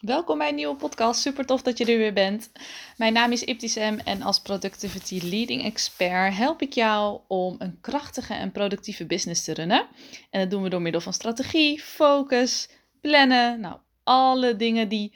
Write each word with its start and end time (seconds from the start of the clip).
Welkom 0.00 0.38
bij 0.38 0.48
een 0.48 0.54
nieuwe 0.54 0.76
podcast. 0.76 1.20
Super 1.20 1.46
tof 1.46 1.62
dat 1.62 1.78
je 1.78 1.84
er 1.84 1.98
weer 1.98 2.12
bent. 2.12 2.50
Mijn 2.96 3.12
naam 3.12 3.32
is 3.32 3.44
Iptisem 3.44 3.98
en 3.98 4.22
als 4.22 4.40
Productivity 4.40 5.20
Leading 5.22 5.64
Expert 5.64 6.36
help 6.36 6.62
ik 6.62 6.72
jou 6.72 7.20
om 7.28 7.54
een 7.58 7.78
krachtige 7.80 8.34
en 8.34 8.52
productieve 8.52 9.06
business 9.06 9.44
te 9.44 9.54
runnen. 9.54 9.86
En 10.30 10.40
dat 10.40 10.50
doen 10.50 10.62
we 10.62 10.68
door 10.68 10.82
middel 10.82 11.00
van 11.00 11.12
strategie, 11.12 11.82
focus, 11.82 12.68
plannen. 13.00 13.60
Nou, 13.60 13.76
alle 14.02 14.56
dingen 14.56 14.88
die 14.88 15.14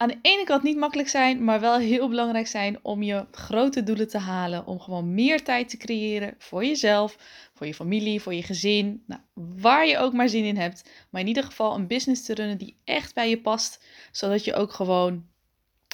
aan 0.00 0.08
de 0.08 0.18
ene 0.22 0.44
kant 0.44 0.62
niet 0.62 0.76
makkelijk 0.76 1.08
zijn, 1.08 1.44
maar 1.44 1.60
wel 1.60 1.78
heel 1.78 2.08
belangrijk 2.08 2.46
zijn 2.46 2.78
om 2.82 3.02
je 3.02 3.26
grote 3.30 3.82
doelen 3.82 4.08
te 4.08 4.18
halen. 4.18 4.66
Om 4.66 4.80
gewoon 4.80 5.14
meer 5.14 5.42
tijd 5.42 5.68
te 5.68 5.76
creëren 5.76 6.34
voor 6.38 6.64
jezelf, 6.64 7.16
voor 7.54 7.66
je 7.66 7.74
familie, 7.74 8.20
voor 8.20 8.34
je 8.34 8.42
gezin. 8.42 9.02
Nou, 9.06 9.20
waar 9.34 9.86
je 9.86 9.98
ook 9.98 10.12
maar 10.12 10.28
zin 10.28 10.44
in 10.44 10.56
hebt. 10.56 10.90
Maar 11.10 11.20
in 11.20 11.26
ieder 11.26 11.44
geval 11.44 11.74
een 11.74 11.86
business 11.86 12.24
te 12.24 12.34
runnen 12.34 12.58
die 12.58 12.76
echt 12.84 13.14
bij 13.14 13.28
je 13.28 13.40
past. 13.40 13.84
Zodat 14.12 14.44
je 14.44 14.54
ook 14.54 14.72
gewoon 14.72 15.24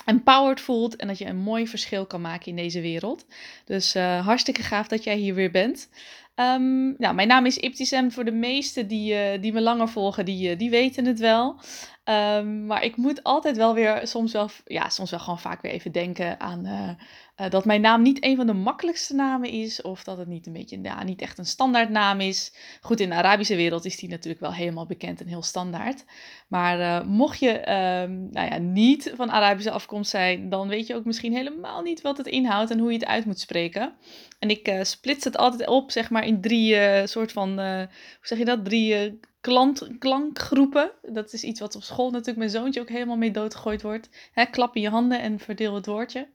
empowered 0.05 0.61
voelt 0.61 0.97
en 0.97 1.07
dat 1.07 1.19
je 1.19 1.27
een 1.27 1.37
mooi 1.37 1.67
verschil 1.67 2.07
kan 2.07 2.21
maken 2.21 2.47
in 2.47 2.57
deze 2.57 2.81
wereld. 2.81 3.27
Dus 3.65 3.97
uh, 3.97 4.27
hartstikke 4.27 4.63
gaaf 4.63 4.89
dat 4.89 5.05
jij 5.05 5.17
hier 5.17 5.35
weer 5.35 5.51
bent. 5.51 5.89
Um, 6.35 6.95
nou, 6.99 7.15
mijn 7.15 7.29
naam 7.29 7.47
is 7.47 7.57
Iptisem. 7.57 8.13
Voor 8.13 8.25
de 8.25 8.33
meesten 8.33 8.89
die, 8.89 9.15
uh, 9.15 9.43
die 9.43 9.53
me 9.53 9.61
langer 9.61 9.89
volgen, 9.89 10.25
die, 10.25 10.51
uh, 10.51 10.59
die 10.59 10.71
weten 10.71 11.05
het 11.05 11.19
wel. 11.19 11.61
Um, 12.09 12.67
maar 12.67 12.85
ik 12.85 12.97
moet 12.97 13.23
altijd 13.23 13.57
wel 13.57 13.75
weer, 13.75 14.01
soms 14.03 14.33
wel, 14.33 14.51
ja, 14.65 14.89
soms 14.89 15.11
wel 15.11 15.21
gewoon 15.21 15.39
vaak 15.39 15.63
weer 15.63 15.73
even 15.73 15.93
denken 15.93 16.41
aan 16.41 16.67
uh, 16.67 17.51
dat 17.51 17.65
mijn 17.65 17.81
naam 17.81 18.03
niet 18.03 18.25
een 18.25 18.37
van 18.37 18.47
de 18.47 18.53
makkelijkste 18.53 19.15
namen 19.15 19.51
is. 19.51 19.83
Of 19.83 20.05
dat 20.05 20.19
het 20.19 20.29
niet 20.29 20.47
een 20.47 20.53
beetje, 20.53 20.81
ja, 20.83 21.05
niet 21.05 21.21
echt 21.21 21.39
een 21.39 21.47
standaard 21.47 21.91
naam 21.91 22.21
is. 22.21 22.53
Goed, 22.81 23.01
in 23.01 23.09
de 23.09 23.15
Arabische 23.15 23.57
wereld 23.57 23.85
is 23.85 23.97
die 23.97 24.09
natuurlijk 24.09 24.41
wel 24.41 24.53
helemaal 24.53 24.87
bekend 24.87 25.21
en 25.21 25.27
heel 25.27 25.43
standaard. 25.43 26.05
Maar 26.49 27.07
mocht 27.07 27.39
je 27.39 27.59
um, 28.03 28.29
nou 28.31 28.49
ja, 28.51 28.59
niet 28.59 29.13
van 29.17 29.31
Arabische 29.31 29.71
afkomst 29.71 30.11
zijn, 30.11 30.49
dan 30.49 30.69
weet 30.69 30.87
je 30.87 30.95
ook 30.95 31.05
misschien 31.05 31.33
helemaal 31.33 31.83
niet 31.83 32.01
wat 32.01 32.17
het 32.17 32.27
inhoudt 32.27 32.71
en 32.71 32.79
hoe 32.79 32.93
je 32.93 32.99
het 32.99 33.07
uit 33.07 33.25
moet 33.25 33.41
spreken. 33.41 33.93
En 34.39 34.51
ik 34.51 34.79
splits 34.83 35.25
het 35.25 35.37
altijd 35.37 35.69
op, 35.69 35.91
zeg 35.91 36.11
maar, 36.11 36.27
in 36.27 36.41
drie 36.41 37.07
soort 37.07 37.33
van, 37.33 37.59
hoe 37.59 37.89
zeg 38.21 38.39
je 38.39 38.45
dat? 38.45 38.65
Drie 38.65 39.19
klant, 39.47 39.89
klankgroepen. 39.99 40.91
Dat 41.03 41.33
is 41.33 41.43
iets 41.43 41.61
wat 41.61 41.77
op 41.77 41.83
school 41.83 42.11
natuurlijk 42.11 42.39
mijn 42.39 42.51
zoontje 42.51 42.81
ook 42.81 42.89
helemaal 42.89 43.17
mee 43.17 43.31
doodgegooid 43.31 43.83
wordt. 43.83 44.09
Hè, 44.33 44.45
klap 44.45 44.77
in 44.77 44.83
je 44.83 44.89
handen 44.89 45.21
en 45.21 45.39
verdeel 45.39 45.75
het 45.75 45.87
woordje. 45.87 46.29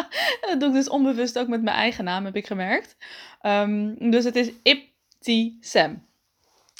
dat 0.40 0.60
doe 0.60 0.68
ik 0.68 0.74
dus 0.74 0.88
onbewust 0.88 1.38
ook 1.38 1.48
met 1.48 1.62
mijn 1.62 1.76
eigen 1.76 2.04
naam, 2.04 2.24
heb 2.24 2.36
ik 2.36 2.46
gemerkt. 2.46 2.96
Um, 3.42 4.10
dus 4.10 4.24
het 4.24 4.36
is 4.36 4.50
Ipti-Sam. 4.62 6.06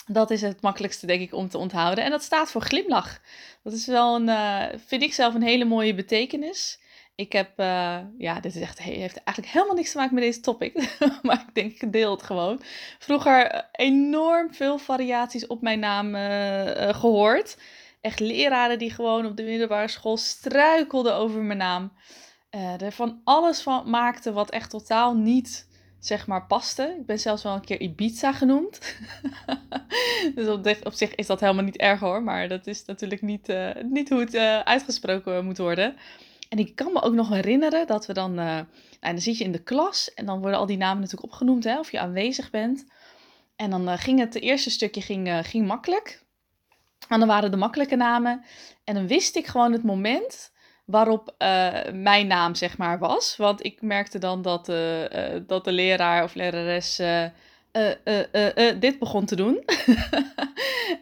Dat 0.06 0.30
is 0.30 0.40
het 0.40 0.60
makkelijkste, 0.60 1.06
denk 1.06 1.20
ik, 1.20 1.34
om 1.34 1.48
te 1.48 1.58
onthouden. 1.58 2.04
En 2.04 2.10
dat 2.10 2.22
staat 2.22 2.50
voor 2.50 2.62
glimlach. 2.62 3.20
Dat 3.62 3.72
is 3.72 3.86
wel 3.86 4.14
een, 4.14 4.78
vind 4.86 5.02
ik 5.02 5.14
zelf, 5.14 5.34
een 5.34 5.42
hele 5.42 5.64
mooie 5.64 5.94
betekenis. 5.94 6.80
Ik 7.18 7.32
heb, 7.32 7.60
uh, 7.60 7.98
ja, 8.18 8.40
dit 8.40 8.54
is 8.54 8.60
echt, 8.60 8.78
heeft 8.78 9.22
eigenlijk 9.24 9.48
helemaal 9.48 9.74
niks 9.74 9.90
te 9.90 9.96
maken 9.96 10.14
met 10.14 10.24
deze 10.24 10.40
topic. 10.40 10.96
maar 11.22 11.44
ik 11.48 11.54
denk, 11.54 11.94
het 12.10 12.22
gewoon. 12.22 12.60
Vroeger 12.98 13.46
eh, 13.46 13.62
enorm 13.72 14.54
veel 14.54 14.78
variaties 14.78 15.46
op 15.46 15.62
mijn 15.62 15.78
naam 15.78 16.14
uh, 16.14 16.94
gehoord. 16.94 17.58
Echt 18.00 18.20
leraren 18.20 18.78
die 18.78 18.90
gewoon 18.90 19.26
op 19.26 19.36
de 19.36 19.42
middelbare 19.42 19.88
school 19.88 20.16
struikelden 20.16 21.14
over 21.14 21.40
mijn 21.40 21.58
naam. 21.58 21.92
er 22.80 22.92
van 22.92 23.20
alles 23.24 23.60
van 23.60 23.90
maakten 23.90 24.34
wat 24.34 24.50
echt 24.50 24.70
totaal 24.70 25.14
niet, 25.14 25.68
zeg 26.00 26.26
maar, 26.26 26.46
paste. 26.46 26.96
Ik 26.98 27.06
ben 27.06 27.18
zelfs 27.18 27.42
wel 27.42 27.54
een 27.54 27.64
keer 27.64 27.80
Ibiza 27.80 28.32
genoemd. 28.32 28.96
dus 30.34 30.48
op, 30.48 30.76
op, 30.82 30.92
zich 30.92 31.14
is 31.14 31.26
dat 31.26 31.40
helemaal 31.40 31.64
niet 31.64 31.76
erg 31.76 32.00
hoor. 32.00 32.22
Maar 32.22 32.48
dat 32.48 32.66
is 32.66 32.84
natuurlijk 32.84 33.22
niet, 33.22 33.52
niet 33.82 34.08
hoe 34.08 34.20
het 34.20 34.36
uitgesproken 34.64 35.44
moet 35.44 35.58
worden. 35.58 35.96
En 36.48 36.58
ik 36.58 36.74
kan 36.74 36.92
me 36.92 37.02
ook 37.02 37.14
nog 37.14 37.28
herinneren 37.28 37.86
dat 37.86 38.06
we 38.06 38.12
dan, 38.12 38.38
uh, 38.38 38.60
dan 39.00 39.18
zit 39.18 39.38
je 39.38 39.44
in 39.44 39.52
de 39.52 39.62
klas 39.62 40.14
en 40.14 40.26
dan 40.26 40.40
worden 40.40 40.58
al 40.58 40.66
die 40.66 40.76
namen 40.76 41.00
natuurlijk 41.00 41.32
opgenoemd, 41.32 41.64
hè, 41.64 41.78
of 41.78 41.90
je 41.90 42.00
aanwezig 42.00 42.50
bent. 42.50 42.86
En 43.56 43.70
dan 43.70 43.88
uh, 43.88 43.98
ging 43.98 44.18
het, 44.18 44.34
het 44.34 44.42
eerste 44.42 44.70
stukje 44.70 45.00
ging, 45.00 45.28
uh, 45.28 45.38
ging 45.42 45.66
makkelijk. 45.66 46.24
En 47.08 47.18
dan 47.18 47.28
waren 47.28 47.50
de 47.50 47.56
makkelijke 47.56 47.96
namen. 47.96 48.44
En 48.84 48.94
dan 48.94 49.06
wist 49.06 49.36
ik 49.36 49.46
gewoon 49.46 49.72
het 49.72 49.82
moment 49.82 50.52
waarop 50.84 51.34
mijn 51.92 52.26
naam, 52.26 52.54
zeg 52.54 52.78
maar, 52.78 52.98
was. 52.98 53.36
Want 53.36 53.64
ik 53.64 53.82
merkte 53.82 54.18
dan 54.18 54.42
dat, 54.42 54.66
dat 55.46 55.64
de 55.64 55.72
leraar 55.72 56.24
of 56.24 56.34
lerares 56.34 57.00
dit 58.78 58.98
begon 58.98 59.24
te 59.24 59.36
doen. 59.36 59.58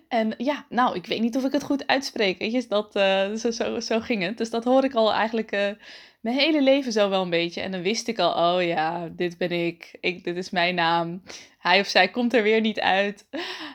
En 0.08 0.34
ja, 0.38 0.66
nou, 0.68 0.96
ik 0.96 1.06
weet 1.06 1.20
niet 1.20 1.36
of 1.36 1.44
ik 1.44 1.52
het 1.52 1.62
goed 1.62 1.86
uitspreek. 1.86 2.38
Weet 2.38 2.52
je, 2.52 2.64
dat, 2.68 2.92
zo, 3.40 3.50
zo, 3.50 3.80
zo 3.80 4.00
ging 4.00 4.22
het. 4.22 4.38
Dus 4.38 4.50
dat 4.50 4.64
hoor 4.64 4.84
ik 4.84 4.94
al 4.94 5.12
eigenlijk 5.12 5.76
mijn 6.20 6.38
hele 6.38 6.62
leven 6.62 6.92
zo 6.92 7.08
wel 7.08 7.22
een 7.22 7.30
beetje. 7.30 7.60
En 7.60 7.70
dan 7.70 7.82
wist 7.82 8.08
ik 8.08 8.18
al, 8.18 8.54
oh 8.54 8.62
ja, 8.62 9.08
dit 9.08 9.38
ben 9.38 9.50
ik. 9.50 9.96
ik 10.00 10.24
dit 10.24 10.36
is 10.36 10.50
mijn 10.50 10.74
naam. 10.74 11.22
Hij 11.58 11.80
of 11.80 11.86
zij 11.86 12.08
komt 12.08 12.34
er 12.34 12.42
weer 12.42 12.60
niet 12.60 12.80
uit. 12.80 13.26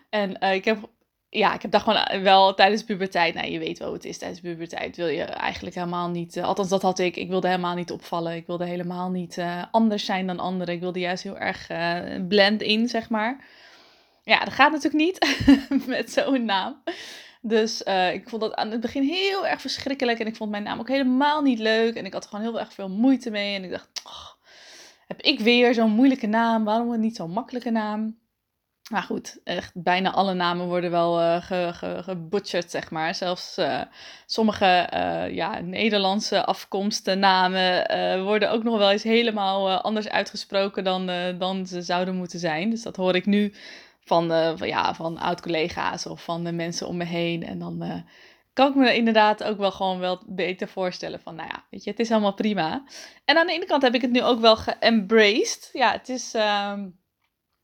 En 0.10 0.42
ik 0.42 0.66
heb, 0.66 0.90
ja, 1.34 1.54
ik 1.54 1.62
heb 1.62 1.72
dat 1.72 1.82
gewoon 1.82 2.24
wel 2.24 2.54
tijdens 2.54 2.84
puberteit. 2.84 3.34
Nou, 3.34 3.52
je 3.52 3.60
weet 3.60 3.78
wel 3.78 3.88
hoe 3.88 3.98
het 3.98 4.06
is 4.06 4.18
tijdens 4.18 4.40
puberteit. 4.40 4.96
Wil 4.96 5.08
je 5.08 5.24
eigenlijk 5.24 5.76
helemaal 5.76 6.10
niet, 6.10 6.42
althans 6.42 6.70
dat 6.70 6.82
had 6.82 7.00
ik. 7.00 7.16
Ik 7.16 7.30
wilde 7.30 7.48
helemaal 7.48 7.76
niet 7.76 7.92
opvallen. 7.92 8.36
Ik 8.36 8.48
wilde 8.48 8.66
helemaal 8.66 9.10
niet 9.10 9.42
anders 9.72 10.06
zijn 10.06 10.28
dan 10.28 10.40
anderen. 10.40 10.74
Ik 10.74 10.80
wilde 10.80 11.00
juist 11.00 11.24
heel 11.24 11.38
erg 11.38 11.68
blend 12.28 12.62
in, 12.62 12.88
zeg 12.88 13.10
maar. 13.10 13.46
Ja, 14.24 14.40
dat 14.44 14.54
gaat 14.54 14.72
natuurlijk 14.72 15.04
niet 15.04 15.46
met 15.88 16.12
zo'n 16.12 16.46
naam. 16.46 16.84
Dus 17.42 17.82
ik 18.14 18.30
vond 18.30 18.42
dat 18.42 18.56
aan 18.56 18.72
het 18.72 18.82
begin 18.82 19.04
heel 19.04 19.48
erg 19.48 19.62
verschrikkelijk. 19.62 20.20
En 20.20 20.28
ik 20.28 20.36
vond 20.36 20.52
mijn 20.52 20.64
naam 20.64 20.80
ook 20.80 20.88
helemaal 20.88 21.42
niet 21.42 21.60
leuk. 21.60 21.96
En 21.96 22.06
ik 22.06 22.14
had 22.14 22.24
er 22.24 22.30
gewoon 22.30 22.46
heel 22.46 22.60
erg 22.60 22.74
veel 22.74 22.90
moeite 22.90 23.30
mee. 23.30 23.56
En 23.56 23.64
ik 23.64 23.72
dacht, 23.72 23.90
heb 25.08 25.22
ik 25.22 25.40
weer 25.40 25.74
zo'n 25.74 25.92
moeilijke 25.92 26.28
naam? 26.28 26.64
Waarom 26.64 27.00
niet 27.00 27.16
zo'n 27.16 27.32
makkelijke 27.32 27.70
naam? 27.70 28.21
Maar 28.92 29.04
goed, 29.04 29.40
echt 29.44 29.72
bijna 29.74 30.12
alle 30.12 30.34
namen 30.34 30.66
worden 30.66 30.92
wel 30.92 31.22
uh, 31.22 32.62
zeg 32.68 32.92
maar. 32.92 33.16
Zelfs 33.16 33.58
uh, 33.58 33.82
sommige 34.26 34.90
uh, 34.94 35.36
ja, 35.36 35.60
Nederlandse 35.60 36.46
afkomsten 36.46 37.20
namen 37.20 38.24
worden 38.24 38.52
ook 38.52 38.64
nog 38.64 38.78
wel 38.78 38.92
eens 38.92 39.04
helemaal 39.04 39.82
anders 39.82 40.10
uitgesproken 40.10 40.84
dan, 40.84 41.12
dan 41.38 41.66
ze 41.66 41.82
zouden 41.82 42.16
moeten 42.16 42.40
zijn. 42.40 42.70
Dus 42.70 42.84
dat 42.84 42.96
hoor 42.96 43.16
ik 43.16 43.26
nu 43.26 43.54
van, 44.04 44.28
van, 44.58 44.68
ja, 44.68 44.94
van 44.94 45.18
oud-collega's 45.18 46.06
of 46.06 46.24
van 46.24 46.44
de 46.44 46.52
mensen 46.52 46.88
om 46.88 46.98
me 46.98 47.06
heen. 47.06 47.46
En 47.46 47.60
dan 47.60 48.04
kan 48.54 48.70
ik 48.70 48.76
me 48.76 48.96
inderdaad 48.96 49.44
ook 49.44 49.58
wel 49.58 49.72
gewoon 49.72 50.00
wel 50.00 50.24
beter 50.26 50.68
voorstellen 50.68 51.20
van, 51.20 51.36
nou 51.36 51.50
ja, 51.50 51.64
weet 51.70 51.84
je, 51.84 51.90
het 51.90 52.00
is 52.00 52.12
allemaal 52.12 52.34
prima. 52.34 52.84
En 53.26 53.38
aan 53.38 53.48
de 53.48 53.54
ene 53.54 53.66
kant 53.66 53.82
heb 53.82 53.94
ik 53.94 54.02
het 54.02 54.12
nu 54.12 54.24
ook 54.24 54.40
wel 54.40 54.56
geembraced. 54.56 55.70
Ja, 55.74 55.92
het 55.92 56.10
is, 56.10 56.36
uh, 56.36 56.74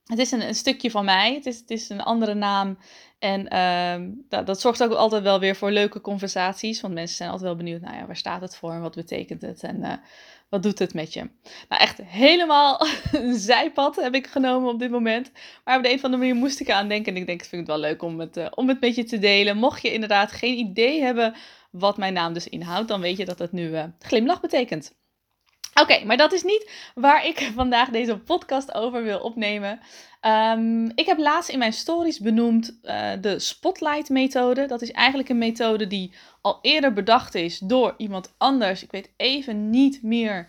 het 0.07 0.19
is 0.19 0.31
een, 0.31 0.47
een, 0.47 0.55
stukje 0.55 0.91
van 0.91 1.05
mij. 1.05 1.33
Het 1.33 1.45
is, 1.45 1.59
het 1.59 1.69
is 1.69 1.89
een 1.89 2.01
andere 2.01 2.33
naam. 2.33 2.77
En 3.19 3.47
ehm, 3.47 4.09
dat, 4.29 4.45
dat, 4.45 4.61
zorgt 4.61 4.83
ook 4.83 4.91
altijd 4.91 5.23
wel 5.23 5.39
weer 5.39 5.55
voor 5.55 5.71
leuke 5.71 6.01
conversaties. 6.01 6.81
Want 6.81 6.93
mensen 6.93 7.15
zijn 7.15 7.29
altijd 7.29 7.47
wel 7.47 7.57
benieuwd, 7.57 7.81
nou 7.81 7.95
ja, 7.95 8.05
waar 8.05 8.17
staat 8.17 8.41
het 8.41 8.55
voor 8.55 8.71
en 8.71 8.81
wat 8.81 8.95
betekent 8.95 9.41
het? 9.41 9.63
En 9.63 9.83
eh, 9.83 9.93
wat 10.49 10.63
doet 10.63 10.79
het 10.79 10.93
met 10.93 11.13
je? 11.13 11.29
Nou, 11.69 11.81
echt 11.81 12.01
helemaal 12.03 12.87
een 13.11 13.35
zijpad 13.35 13.95
heb 13.95 14.15
ik 14.15 14.27
genomen 14.27 14.73
op 14.73 14.79
dit 14.79 14.91
moment. 14.91 15.31
Maar 15.63 15.77
op 15.77 15.83
de 15.83 15.89
een 15.89 15.95
of 15.95 16.03
andere 16.03 16.23
manier 16.23 16.41
moest 16.41 16.59
ik 16.59 16.69
aan 16.69 16.87
denken. 16.87 17.13
En 17.13 17.19
ik 17.19 17.27
denk, 17.27 17.41
ik 17.41 17.47
vind 17.47 17.67
het 17.67 17.77
wel 17.77 17.89
leuk 17.89 18.01
om 18.01 18.19
het, 18.19 18.37
uh, 18.37 18.47
om 18.55 18.67
het 18.67 18.81
met 18.81 18.95
je 18.95 19.03
te 19.03 19.19
delen. 19.19 19.57
Mocht 19.57 19.81
je 19.81 19.93
inderdaad 19.93 20.31
geen 20.31 20.57
idee 20.57 21.01
hebben 21.01 21.35
wat 21.71 21.97
mijn 21.97 22.13
naam 22.13 22.33
dus 22.33 22.47
inhoudt, 22.47 22.87
dan 22.87 23.01
weet 23.01 23.17
je 23.17 23.25
dat 23.25 23.39
het 23.39 23.51
nu 23.51 23.69
uh, 23.69 23.83
glimlach 23.99 24.41
betekent. 24.41 24.95
Oké, 25.73 26.05
maar 26.05 26.17
dat 26.17 26.33
is 26.33 26.43
niet 26.43 26.71
waar 26.95 27.25
ik 27.25 27.51
vandaag 27.55 27.89
deze 27.89 28.17
podcast 28.17 28.73
over 28.73 29.03
wil 29.03 29.19
opnemen. 29.19 29.79
Um, 30.21 30.91
ik 30.95 31.05
heb 31.05 31.17
laatst 31.17 31.49
in 31.49 31.59
mijn 31.59 31.73
stories 31.73 32.19
benoemd 32.19 32.79
uh, 32.83 33.11
de 33.21 33.39
Spotlight-methode. 33.39 34.65
Dat 34.65 34.81
is 34.81 34.91
eigenlijk 34.91 35.29
een 35.29 35.37
methode 35.37 35.87
die 35.87 36.13
al 36.41 36.59
eerder 36.61 36.93
bedacht 36.93 37.35
is 37.35 37.59
door 37.59 37.93
iemand 37.97 38.33
anders. 38.37 38.83
Ik 38.83 38.91
weet 38.91 39.09
even 39.17 39.69
niet 39.69 40.03
meer 40.03 40.47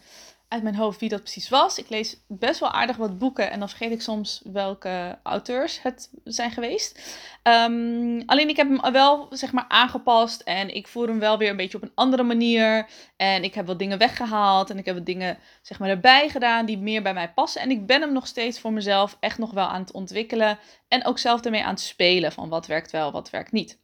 uit 0.49 0.63
mijn 0.63 0.75
hoofd 0.75 1.01
wie 1.01 1.09
dat 1.09 1.21
precies 1.21 1.49
was. 1.49 1.79
Ik 1.79 1.89
lees 1.89 2.17
best 2.27 2.61
wel 2.61 2.71
aardig 2.71 2.97
wat 2.97 3.19
boeken 3.19 3.51
en 3.51 3.59
dan 3.59 3.69
vergeet 3.69 3.91
ik 3.91 4.03
soms 4.03 4.41
welke 4.45 5.19
auteurs 5.23 5.83
het 5.83 6.11
zijn 6.25 6.51
geweest. 6.51 7.19
Um, 7.43 8.23
alleen 8.27 8.49
ik 8.49 8.57
heb 8.57 8.69
hem 8.69 8.93
wel 8.93 9.27
zeg 9.31 9.53
maar 9.53 9.65
aangepast 9.69 10.41
en 10.41 10.75
ik 10.75 10.89
voer 10.89 11.09
hem 11.09 11.19
wel 11.19 11.39
weer 11.39 11.51
een 11.51 11.57
beetje 11.57 11.77
op 11.77 11.83
een 11.83 11.93
andere 11.95 12.23
manier. 12.23 12.89
En 13.17 13.45
ik 13.45 13.55
heb 13.55 13.67
wat 13.67 13.79
dingen 13.79 13.99
weggehaald 13.99 14.71
en 14.71 14.79
ik 14.79 14.85
heb 14.85 14.95
wat 14.95 15.07
dingen 15.07 15.39
zeg 15.63 15.79
maar 15.79 15.89
erbij 15.89 16.29
gedaan 16.29 16.67
die 16.67 16.79
meer 16.79 17.03
bij 17.03 17.15
mij 17.15 17.33
passen. 17.33 17.61
En 17.61 17.71
ik 17.71 17.87
ben 17.87 18.01
hem 18.01 18.13
nog 18.13 18.27
steeds 18.27 18.61
voor 18.61 18.73
mezelf 18.73 19.17
echt 19.21 19.39
nog 19.39 19.51
wel 19.51 19.67
aan 19.67 19.81
het 19.81 19.93
ontwikkelen 19.93 20.59
en 20.89 21.05
ook 21.05 21.19
zelf 21.19 21.45
ermee 21.45 21.65
aan 21.65 21.71
het 21.75 21.81
spelen 21.81 22.33
van 22.33 22.49
wat 22.49 22.67
werkt 22.67 22.91
wel, 22.91 23.13
wat 23.13 23.31
werkt 23.31 23.53
niet. 23.53 23.79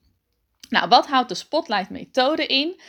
Nou, 0.69 0.89
wat 0.89 1.07
houdt 1.07 1.29
de 1.29 1.35
Spotlight 1.35 1.91
methode 1.91 2.47
in? 2.47 2.81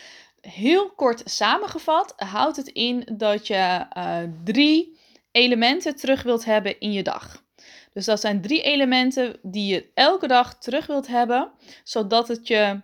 Heel 0.48 0.90
kort 0.90 1.22
samengevat 1.26 2.14
houdt 2.16 2.58
het 2.58 2.68
in 2.68 3.08
dat 3.12 3.48
je 3.48 3.86
uh, 3.98 4.18
drie 4.44 5.00
elementen 5.32 5.96
terug 5.96 6.24
wilt 6.24 6.46
hebben 6.46 6.80
in 6.80 6.92
je 6.92 7.04
dag. 7.04 7.44
Dus 7.94 8.06
dat 8.06 8.20
zijn 8.20 8.42
drie 8.42 8.62
elementen 8.62 9.40
die 9.42 9.74
je 9.74 9.92
elke 9.94 10.28
dag 10.28 10.58
terug 10.60 10.86
wilt 10.86 11.08
hebben, 11.08 11.52
zodat 11.84 12.28
het 12.28 12.48
je 12.48 12.82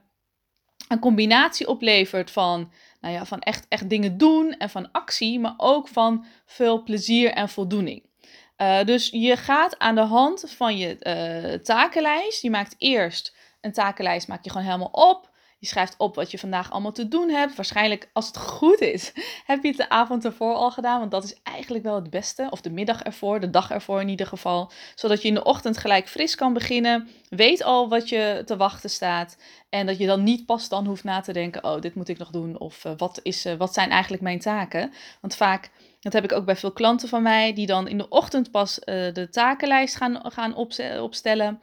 een 0.88 1.00
combinatie 1.00 1.68
oplevert 1.68 2.32
van, 2.32 2.72
nou 3.02 3.14
ja, 3.14 3.26
van 3.26 3.40
echt, 3.40 3.66
echt 3.70 3.90
dingen 3.90 4.18
doen 4.18 4.58
en 4.58 4.70
van 4.70 4.92
actie, 4.92 5.40
maar 5.40 5.54
ook 5.58 5.88
van 5.88 6.26
veel 6.46 6.84
plezier 6.84 7.32
en 7.32 7.50
voldoening. 7.50 8.10
Uh, 8.58 8.84
dus 8.84 9.10
je 9.10 9.38
gaat 9.38 9.80
aan 9.80 9.96
de 9.96 10.02
hand 10.02 10.44
van 10.48 10.78
je 10.78 10.96
uh, 11.00 11.64
takenlijst. 11.64 12.42
Je 12.42 12.50
maakt 12.50 12.76
eerst 12.78 13.36
een 13.62 13.72
takenlijst, 13.72 14.28
maak 14.28 14.44
je 14.44 14.50
gewoon 14.50 14.66
helemaal 14.66 14.92
op. 14.92 15.31
Je 15.62 15.68
schrijft 15.68 15.96
op 15.98 16.16
wat 16.16 16.32
je 16.32 16.38
vandaag 16.38 16.72
allemaal 16.72 16.92
te 16.92 17.08
doen 17.08 17.30
hebt. 17.30 17.56
Waarschijnlijk, 17.56 18.10
als 18.14 18.28
het 18.28 18.38
goed 18.38 18.80
is, 18.80 19.14
heb 19.46 19.64
je 19.64 19.68
het 19.68 19.78
de 19.78 19.90
avond 19.90 20.26
ervoor 20.26 20.54
al 20.54 20.72
gedaan. 20.72 21.00
Want 21.00 21.12
dat 21.12 21.24
is 21.24 21.36
eigenlijk 21.44 21.84
wel 21.84 21.96
het 21.96 22.10
beste. 22.10 22.48
Of 22.50 22.62
de 22.62 22.70
middag 22.70 23.02
ervoor, 23.02 23.40
de 23.40 23.50
dag 23.50 23.72
ervoor 23.72 24.02
in 24.02 24.10
ieder 24.10 24.28
geval. 24.28 24.72
Zodat 24.96 25.22
je 25.22 25.28
in 25.28 25.34
de 25.34 25.44
ochtend 25.44 25.78
gelijk 25.78 26.10
fris 26.10 26.36
kan 26.36 26.54
beginnen. 26.54 27.10
Weet 27.30 27.64
al 27.64 27.90
wat 27.90 28.10
je 28.10 28.42
te 28.46 28.58
wachten 28.58 28.90
staat. 28.90 29.38
En 29.70 29.86
dat 29.86 29.98
je 29.98 30.06
dan 30.06 30.24
niet 30.24 30.46
pas 30.46 30.70
dan 30.70 30.86
hoeft 30.86 31.04
na 31.04 31.22
te 31.22 31.34
denken: 31.34 31.64
oh, 31.64 31.82
dit 31.82 31.96
moet 31.96 32.10
ik 32.10 32.18
nog 32.18 32.30
doen. 32.30 32.60
Of 32.60 32.86
uh, 32.86 32.92
wat, 32.98 33.20
is, 33.24 33.46
uh, 33.46 33.54
wat 33.54 33.74
zijn 33.74 33.90
eigenlijk 33.90 34.24
mijn 34.24 34.40
taken? 34.40 34.94
Want 35.22 35.36
vaak, 35.36 35.72
dat 36.00 36.14
heb 36.14 36.24
ik 36.24 36.32
ook 36.32 36.46
bij 36.46 36.56
veel 36.56 36.72
klanten 36.72 37.10
van 37.10 37.22
mij, 37.22 37.54
die 37.54 37.68
dan 37.68 37.88
in 37.88 37.98
de 37.98 38.10
ochtend 38.10 38.52
pas 38.52 38.80
uh, 38.80 38.86
de 39.14 39.28
takenlijst 39.32 39.96
gaan, 39.96 40.22
gaan 40.24 40.56
opstellen. 41.02 41.62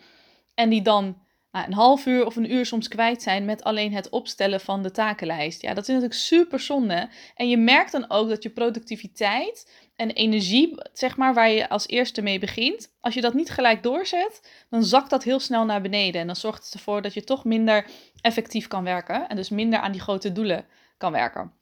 En 0.54 0.68
die 0.68 0.82
dan 0.82 1.16
een 1.50 1.72
half 1.72 2.06
uur 2.06 2.26
of 2.26 2.36
een 2.36 2.52
uur 2.52 2.66
soms 2.66 2.88
kwijt 2.88 3.22
zijn 3.22 3.44
met 3.44 3.64
alleen 3.64 3.92
het 3.92 4.08
opstellen 4.08 4.60
van 4.60 4.82
de 4.82 4.90
takenlijst. 4.90 5.62
Ja, 5.62 5.74
dat 5.74 5.82
is 5.82 5.88
natuurlijk 5.88 6.14
super 6.14 6.60
zonde. 6.60 7.08
En 7.34 7.48
je 7.48 7.56
merkt 7.56 7.92
dan 7.92 8.10
ook 8.10 8.28
dat 8.28 8.42
je 8.42 8.50
productiviteit 8.50 9.70
en 9.96 10.10
energie, 10.10 10.74
zeg 10.92 11.16
maar, 11.16 11.34
waar 11.34 11.50
je 11.50 11.68
als 11.68 11.88
eerste 11.88 12.22
mee 12.22 12.38
begint, 12.38 12.92
als 13.00 13.14
je 13.14 13.20
dat 13.20 13.34
niet 13.34 13.50
gelijk 13.50 13.82
doorzet, 13.82 14.50
dan 14.70 14.84
zakt 14.84 15.10
dat 15.10 15.24
heel 15.24 15.40
snel 15.40 15.64
naar 15.64 15.80
beneden. 15.80 16.20
En 16.20 16.26
dan 16.26 16.36
zorgt 16.36 16.64
het 16.64 16.74
ervoor 16.74 17.02
dat 17.02 17.14
je 17.14 17.24
toch 17.24 17.44
minder 17.44 17.86
effectief 18.20 18.66
kan 18.66 18.84
werken 18.84 19.28
en 19.28 19.36
dus 19.36 19.48
minder 19.48 19.78
aan 19.78 19.92
die 19.92 20.00
grote 20.00 20.32
doelen 20.32 20.66
kan 20.98 21.12
werken. 21.12 21.52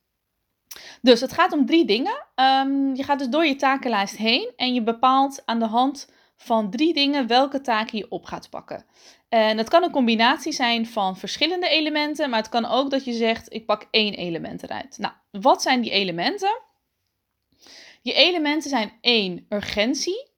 Dus 1.03 1.21
het 1.21 1.33
gaat 1.33 1.53
om 1.53 1.67
drie 1.67 1.85
dingen. 1.85 2.25
Um, 2.35 2.95
je 2.95 3.03
gaat 3.03 3.19
dus 3.19 3.29
door 3.29 3.47
je 3.47 3.57
takenlijst 3.57 4.17
heen 4.17 4.53
en 4.57 4.75
je 4.75 4.83
bepaalt 4.83 5.43
aan 5.45 5.59
de 5.59 5.67
hand 5.67 6.09
van 6.37 6.71
drie 6.71 6.95
dingen 6.95 7.27
welke 7.27 7.61
taken 7.61 7.99
je 7.99 8.11
op 8.11 8.25
gaat 8.25 8.51
pakken. 8.51 8.85
En 9.37 9.59
het 9.59 9.69
kan 9.69 9.83
een 9.83 9.91
combinatie 9.91 10.53
zijn 10.53 10.87
van 10.87 11.17
verschillende 11.17 11.69
elementen, 11.69 12.31
maar 12.31 12.39
het 12.39 12.49
kan 12.49 12.65
ook 12.65 12.91
dat 12.91 13.05
je 13.05 13.13
zegt: 13.13 13.53
ik 13.53 13.67
pak 13.67 13.89
één 13.91 14.15
element 14.15 14.63
eruit. 14.63 14.99
Nou, 14.99 15.15
wat 15.31 15.63
zijn 15.63 15.81
die 15.81 15.91
elementen? 15.91 16.61
Die 18.03 18.13
elementen 18.13 18.71
zijn 18.71 18.93
één, 19.01 19.47
urgentie. 19.49 20.31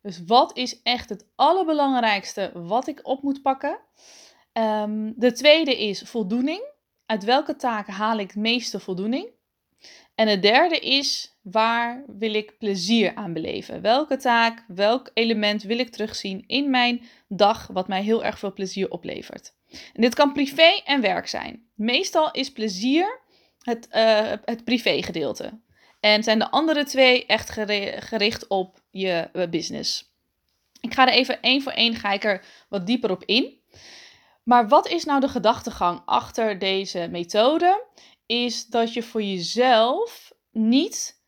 Dus 0.00 0.24
wat 0.26 0.56
is 0.56 0.82
echt 0.82 1.08
het 1.08 1.26
allerbelangrijkste 1.34 2.50
wat 2.54 2.86
ik 2.86 3.00
op 3.02 3.22
moet 3.22 3.42
pakken? 3.42 3.78
Um, 4.52 5.12
de 5.16 5.32
tweede 5.32 5.78
is 5.88 6.02
voldoening. 6.02 6.70
Uit 7.06 7.24
welke 7.24 7.56
taken 7.56 7.92
haal 7.92 8.18
ik 8.18 8.26
het 8.26 8.36
meeste 8.36 8.80
voldoening? 8.80 9.28
En 10.14 10.28
het 10.28 10.42
derde 10.42 10.78
is, 10.78 11.31
waar 11.42 12.04
wil 12.06 12.34
ik 12.34 12.58
plezier 12.58 13.14
aan 13.14 13.32
beleven? 13.32 13.80
Welke 13.80 14.16
taak, 14.16 14.64
welk 14.68 15.10
element 15.14 15.62
wil 15.62 15.78
ik 15.78 15.90
terugzien 15.90 16.44
in 16.46 16.70
mijn 16.70 17.02
dag 17.28 17.66
wat 17.66 17.88
mij 17.88 18.02
heel 18.02 18.24
erg 18.24 18.38
veel 18.38 18.52
plezier 18.52 18.90
oplevert? 18.90 19.54
En 19.70 20.00
dit 20.00 20.14
kan 20.14 20.32
privé 20.32 20.82
en 20.84 21.00
werk 21.00 21.28
zijn. 21.28 21.66
Meestal 21.74 22.30
is 22.30 22.52
plezier 22.52 23.20
het, 23.58 23.88
uh, 23.92 24.32
het 24.44 24.64
privé 24.64 25.02
gedeelte. 25.02 25.60
En 26.00 26.22
zijn 26.22 26.38
de 26.38 26.50
andere 26.50 26.84
twee 26.84 27.26
echt 27.26 27.50
gericht 27.98 28.46
op 28.46 28.82
je 28.90 29.28
eh, 29.32 29.48
business. 29.48 30.10
Ik 30.80 30.94
ga 30.94 31.06
er 31.06 31.12
even 31.12 31.40
één 31.40 31.62
voor 31.62 31.72
één 31.72 31.94
ga 31.94 32.40
wat 32.68 32.86
dieper 32.86 33.10
op 33.10 33.24
in. 33.24 33.60
Maar 34.42 34.68
wat 34.68 34.88
is 34.88 35.04
nou 35.04 35.20
de 35.20 35.28
gedachtegang 35.28 36.02
achter 36.04 36.58
deze 36.58 37.08
methode? 37.10 37.90
is 38.32 38.66
dat 38.66 38.92
je 38.92 39.02
voor 39.02 39.22
jezelf 39.22 40.32
niet 40.50 41.21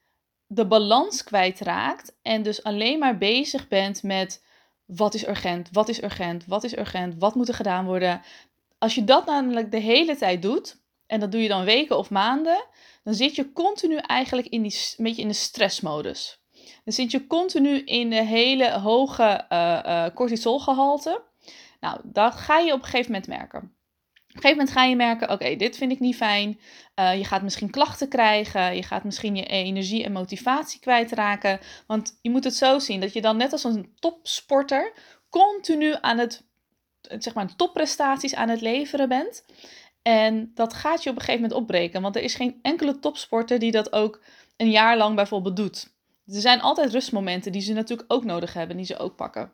de 0.55 0.67
balans 0.67 1.25
kwijtraakt 1.25 2.17
en 2.23 2.43
dus 2.43 2.63
alleen 2.63 2.99
maar 2.99 3.19
bezig 3.19 3.69
bent 3.69 4.03
met 4.03 4.45
wat 4.85 5.15
is 5.15 5.27
urgent, 5.27 5.69
wat 5.73 5.89
is 5.89 6.03
urgent, 6.03 6.47
wat 6.47 6.65
is 6.65 6.77
urgent, 6.77 7.15
wat 7.19 7.35
moet 7.35 7.49
er 7.49 7.55
gedaan 7.55 7.85
worden. 7.85 8.23
Als 8.79 8.95
je 8.95 9.05
dat 9.05 9.27
namelijk 9.27 9.71
de 9.71 9.79
hele 9.79 10.17
tijd 10.17 10.43
doet, 10.43 10.83
en 11.07 11.21
dat 11.21 11.33
doe 11.33 11.43
je 11.43 11.49
dan 11.49 11.65
weken 11.65 11.99
of 11.99 12.11
maanden, 12.11 12.65
dan 13.05 13.15
zit 13.15 13.35
je 13.35 13.53
continu 13.53 13.97
eigenlijk 13.97 14.49
in 14.49 14.63
die, 14.63 14.95
een 14.97 15.05
beetje 15.05 15.23
in 15.23 15.29
de 15.29 15.35
stressmodus. 15.35 16.43
Dan 16.85 16.93
zit 16.93 17.11
je 17.11 17.27
continu 17.27 17.79
in 17.79 18.11
de 18.11 18.25
hele 18.25 18.71
hoge 18.71 19.45
uh, 19.53 19.81
uh, 19.87 20.07
cortisolgehalte. 20.15 21.23
Nou, 21.81 22.01
dat 22.03 22.35
ga 22.35 22.59
je 22.59 22.73
op 22.73 22.79
een 22.79 22.85
gegeven 22.85 23.13
moment 23.13 23.29
merken. 23.29 23.75
Op 24.35 24.41
een 24.45 24.47
gegeven 24.47 24.65
moment 24.65 24.85
ga 24.85 24.85
je 24.91 24.97
merken, 24.97 25.31
oké, 25.31 25.57
dit 25.57 25.77
vind 25.77 25.93
ik 25.93 26.01
niet 26.01 26.17
fijn. 26.17 26.61
Uh, 27.01 27.17
je 27.17 27.25
gaat 27.25 27.43
misschien 27.43 27.71
klachten 27.71 28.09
krijgen. 28.09 28.77
Je 28.77 28.83
gaat 28.83 29.05
misschien 29.05 29.37
je 29.37 29.45
energie 29.45 30.05
en 30.05 30.13
motivatie 30.13 30.81
kwijtraken. 30.81 31.61
Want 31.87 32.19
je 32.23 32.31
moet 32.31 32.45
het 32.45 32.55
zo 32.55 32.79
zien 32.79 33.01
dat 33.01 33.13
je 33.13 33.21
dan 33.21 33.37
net 33.37 33.53
als 33.53 33.65
een 33.65 33.93
topsporter 33.99 34.93
continu 35.29 35.95
aan 36.01 36.19
het, 36.19 36.45
zeg 37.01 37.35
maar, 37.35 37.57
topprestaties 37.57 38.35
aan 38.35 38.49
het 38.49 38.61
leveren 38.61 39.09
bent. 39.09 39.45
En 40.03 40.51
dat 40.55 40.75
gaat 40.75 41.03
je 41.03 41.11
op 41.11 41.17
een 41.17 41.23
gegeven 41.23 41.43
moment 41.43 41.61
opbreken. 41.61 42.03
Want 42.03 42.17
er 42.17 42.23
is 42.23 42.35
geen 42.35 42.59
enkele 42.63 42.99
topsporter 42.99 43.59
die 43.59 43.71
dat 43.71 43.93
ook 43.93 44.23
een 44.57 44.71
jaar 44.71 44.97
lang 44.97 45.15
bijvoorbeeld 45.15 45.57
doet. 45.57 45.93
Er 46.27 46.41
zijn 46.41 46.61
altijd 46.61 46.91
rustmomenten 46.91 47.53
die 47.53 47.63
ze 47.63 47.73
natuurlijk 47.73 48.13
ook 48.13 48.25
nodig 48.25 48.53
hebben, 48.53 48.77
die 48.77 48.87
ze 48.87 48.99
ook 48.99 49.17
pakken. 49.17 49.51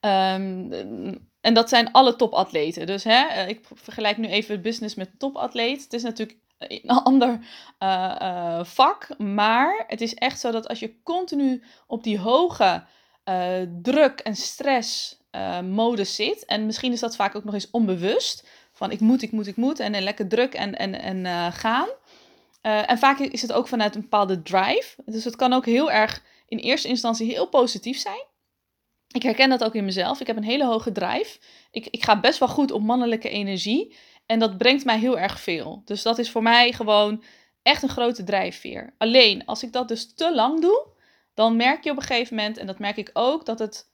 Um, 0.00 1.28
en 1.46 1.54
dat 1.54 1.68
zijn 1.68 1.92
alle 1.92 2.16
topatleten. 2.16 2.86
Dus 2.86 3.04
hè, 3.04 3.26
eh, 3.26 3.48
ik 3.48 3.60
vergelijk 3.74 4.16
nu 4.16 4.28
even 4.28 4.62
business 4.62 4.94
met 4.94 5.18
topatleet. 5.18 5.82
Het 5.82 5.92
is 5.92 6.02
natuurlijk 6.02 6.38
een 6.58 6.88
ander 7.10 7.38
uh, 7.82 8.16
uh, 8.22 8.64
vak. 8.64 9.08
Maar 9.18 9.84
het 9.86 10.00
is 10.00 10.14
echt 10.14 10.40
zo 10.40 10.50
dat 10.50 10.68
als 10.68 10.78
je 10.78 11.02
continu 11.02 11.62
op 11.86 12.02
die 12.02 12.18
hoge 12.18 12.84
druk 13.82 14.20
en 14.20 14.36
stress 14.36 15.20
modus 15.64 16.14
zit. 16.14 16.44
En 16.44 16.66
misschien 16.66 16.92
is 16.92 17.00
dat 17.00 17.16
vaak 17.16 17.34
ook 17.34 17.44
nog 17.44 17.54
eens 17.54 17.70
onbewust. 17.70 18.48
Van 18.72 18.90
ik 18.90 19.00
moet, 19.00 19.22
ik 19.22 19.32
moet, 19.32 19.46
ik 19.46 19.56
moet. 19.56 19.80
En, 19.80 20.02
lekker 20.02 20.28
druk 20.28 20.54
en, 20.54 20.74
en, 20.74 21.00
en 21.00 21.52
gaan. 21.52 21.88
en 22.60 22.98
vaak 22.98 23.18
is 23.18 23.42
het 23.42 23.52
ook 23.52 23.68
vanuit 23.68 23.94
een 23.94 24.00
bepaalde 24.00 24.42
drive. 24.42 25.02
Dus 25.04 25.24
het 25.24 25.36
kan 25.36 25.52
ook 25.52 25.64
heel 25.66 25.90
erg 25.90 26.22
in 26.48 26.58
eerste 26.58 26.88
instantie 26.88 27.30
heel 27.30 27.48
positief 27.48 27.98
zijn. 27.98 28.24
Ik 29.16 29.22
herken 29.22 29.48
dat 29.48 29.64
ook 29.64 29.74
in 29.74 29.84
mezelf. 29.84 30.20
Ik 30.20 30.26
heb 30.26 30.36
een 30.36 30.44
hele 30.44 30.64
hoge 30.66 30.92
drive. 30.92 31.38
Ik, 31.70 31.86
ik 31.86 32.04
ga 32.04 32.20
best 32.20 32.38
wel 32.38 32.48
goed 32.48 32.70
op 32.70 32.82
mannelijke 32.82 33.28
energie. 33.28 33.96
En 34.26 34.38
dat 34.38 34.58
brengt 34.58 34.84
mij 34.84 34.98
heel 34.98 35.18
erg 35.18 35.40
veel. 35.40 35.82
Dus 35.84 36.02
dat 36.02 36.18
is 36.18 36.30
voor 36.30 36.42
mij 36.42 36.72
gewoon 36.72 37.22
echt 37.62 37.82
een 37.82 37.88
grote 37.88 38.24
drijfveer. 38.24 38.94
Alleen 38.98 39.44
als 39.44 39.62
ik 39.62 39.72
dat 39.72 39.88
dus 39.88 40.14
te 40.14 40.34
lang 40.34 40.60
doe, 40.60 40.86
dan 41.34 41.56
merk 41.56 41.84
je 41.84 41.90
op 41.90 41.96
een 41.96 42.02
gegeven 42.02 42.36
moment, 42.36 42.58
en 42.58 42.66
dat 42.66 42.78
merk 42.78 42.96
ik 42.96 43.10
ook, 43.12 43.46
dat, 43.46 43.58
het, 43.58 43.88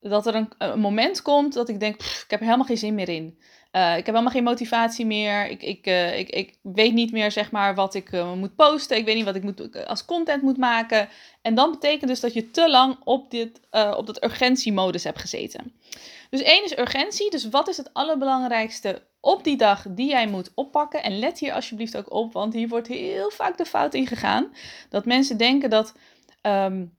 dat 0.00 0.26
er 0.26 0.34
een, 0.34 0.48
een 0.58 0.80
moment 0.80 1.22
komt 1.22 1.52
dat 1.52 1.68
ik 1.68 1.80
denk: 1.80 1.94
ik 1.94 2.24
heb 2.28 2.40
er 2.40 2.46
helemaal 2.46 2.66
geen 2.66 2.76
zin 2.76 2.94
meer 2.94 3.08
in. 3.08 3.38
Uh, 3.72 3.90
ik 3.90 4.06
heb 4.06 4.14
helemaal 4.14 4.32
geen 4.32 4.42
motivatie 4.42 5.06
meer. 5.06 5.46
Ik, 5.46 5.62
ik, 5.62 5.86
uh, 5.86 6.18
ik, 6.18 6.28
ik 6.28 6.58
weet 6.62 6.92
niet 6.92 7.12
meer 7.12 7.32
zeg 7.32 7.50
maar, 7.50 7.74
wat 7.74 7.94
ik 7.94 8.12
uh, 8.12 8.32
moet 8.32 8.56
posten. 8.56 8.96
Ik 8.96 9.04
weet 9.04 9.14
niet 9.14 9.24
wat 9.24 9.34
ik 9.34 9.42
moet, 9.42 9.86
als 9.86 10.04
content 10.04 10.42
moet 10.42 10.56
maken. 10.56 11.08
En 11.42 11.54
dan 11.54 11.70
betekent 11.70 12.10
dus 12.10 12.20
dat 12.20 12.32
je 12.32 12.50
te 12.50 12.70
lang 12.70 12.96
op, 13.04 13.30
dit, 13.30 13.60
op 13.96 14.06
dat 14.06 14.24
urgentiemodus 14.24 15.04
hebt 15.04 15.20
gezeten. 15.20 15.72
Dus 16.30 16.42
één 16.42 16.64
is 16.64 16.78
urgentie. 16.78 17.30
Dus 17.30 17.48
wat 17.48 17.68
is 17.68 17.76
het 17.76 17.94
allerbelangrijkste 17.94 19.02
op 19.20 19.44
die 19.44 19.56
dag 19.56 19.84
die 19.88 20.08
jij 20.08 20.26
moet 20.26 20.50
oppakken? 20.54 21.02
En 21.02 21.18
let 21.18 21.38
hier 21.38 21.52
alsjeblieft 21.52 21.96
ook 21.96 22.12
op, 22.12 22.32
want 22.32 22.54
hier 22.54 22.68
wordt 22.68 22.88
heel 22.88 23.30
vaak 23.30 23.56
de 23.56 23.64
fout 23.64 23.94
in 23.94 24.06
gegaan. 24.06 24.52
Dat 24.88 25.04
mensen 25.04 25.36
denken 25.36 25.70
dat 25.70 25.94
um, 26.42 26.96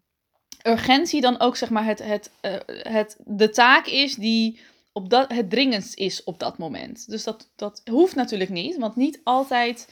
urgentie 0.63 1.21
dan 1.21 1.39
ook 1.39 1.55
zeg 1.55 1.69
maar, 1.69 1.85
het, 1.85 2.03
het, 2.03 2.31
het, 2.67 3.17
de 3.25 3.49
taak 3.49 3.85
is 3.85 4.15
die 4.15 4.59
op 4.99 5.09
dat, 5.09 5.31
het 5.31 5.49
dringendst 5.49 5.97
is 5.97 6.23
op 6.23 6.39
dat 6.39 6.57
moment. 6.57 7.09
Dus 7.09 7.23
dat, 7.23 7.51
dat 7.55 7.81
hoeft 7.91 8.15
natuurlijk 8.15 8.49
niet, 8.49 8.77
want 8.77 8.95
niet 8.95 9.21
altijd, 9.23 9.89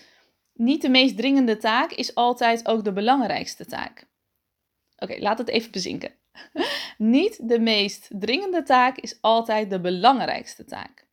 niet 0.54 0.82
de 0.82 0.90
meest 0.90 1.18
dringende 1.18 1.58
taak 1.58 1.92
is 1.92 2.16
altijd 2.16 2.68
ook 2.68 2.84
de 2.84 2.92
belangrijkste 2.92 3.66
taak. 3.66 4.08
Oké, 4.98 5.20
laat 5.20 5.38
het 5.38 5.48
even 5.48 5.72
bezinken. 5.72 6.12
niet 6.98 7.50
de 7.50 7.60
meest 7.60 8.10
dringende 8.10 8.64
taak 8.64 8.98
is 8.98 9.18
altijd 9.22 9.70
de 9.70 9.80
belangrijkste 9.80 10.66
taak. 10.66 11.08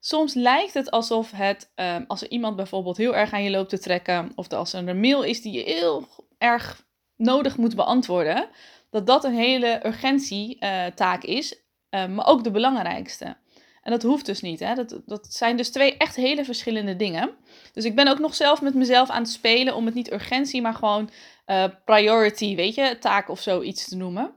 Soms 0.00 0.34
lijkt 0.34 0.74
het 0.74 0.90
alsof 0.90 1.30
het, 1.30 1.72
um, 1.74 2.04
als 2.06 2.22
er 2.22 2.30
iemand 2.30 2.56
bijvoorbeeld 2.56 2.96
heel 2.96 3.16
erg 3.16 3.32
aan 3.32 3.42
je 3.42 3.50
loopt 3.50 3.70
te 3.70 3.78
trekken, 3.78 4.32
of 4.34 4.52
als 4.52 4.72
er 4.72 4.88
een 4.88 5.00
mail 5.00 5.22
is 5.22 5.42
die 5.42 5.52
je 5.52 5.62
heel 5.62 6.08
erg 6.38 6.86
nodig 7.16 7.56
moet 7.56 7.74
beantwoorden, 7.74 8.48
dat 8.90 9.06
dat 9.06 9.24
een 9.24 9.34
hele 9.34 9.86
urgentietaak 9.86 11.24
uh, 11.24 11.36
is 11.36 11.65
Ehm, 11.90 12.14
maar 12.14 12.26
ook 12.26 12.44
de 12.44 12.50
belangrijkste. 12.50 13.36
En 13.82 13.92
dat 13.92 14.02
hoeft 14.02 14.26
dus 14.26 14.40
niet. 14.40 14.60
Hè? 14.60 14.74
Dat, 14.74 15.00
dat 15.06 15.26
zijn 15.34 15.56
dus 15.56 15.70
twee 15.70 15.96
echt 15.96 16.16
hele 16.16 16.44
verschillende 16.44 16.96
dingen. 16.96 17.30
Dus 17.72 17.84
ik 17.84 17.94
ben 17.94 18.08
ook 18.08 18.18
nog 18.18 18.34
zelf 18.34 18.62
met 18.62 18.74
mezelf 18.74 19.10
aan 19.10 19.22
het 19.22 19.30
spelen 19.30 19.74
om 19.74 19.86
het 19.86 19.94
niet 19.94 20.12
urgentie, 20.12 20.62
maar 20.62 20.74
gewoon 20.74 21.10
uh, 21.46 21.64
priority, 21.84 22.56
weet 22.56 22.74
je, 22.74 22.98
taak 23.00 23.28
of 23.28 23.40
zoiets 23.40 23.88
te 23.88 23.96
noemen. 23.96 24.32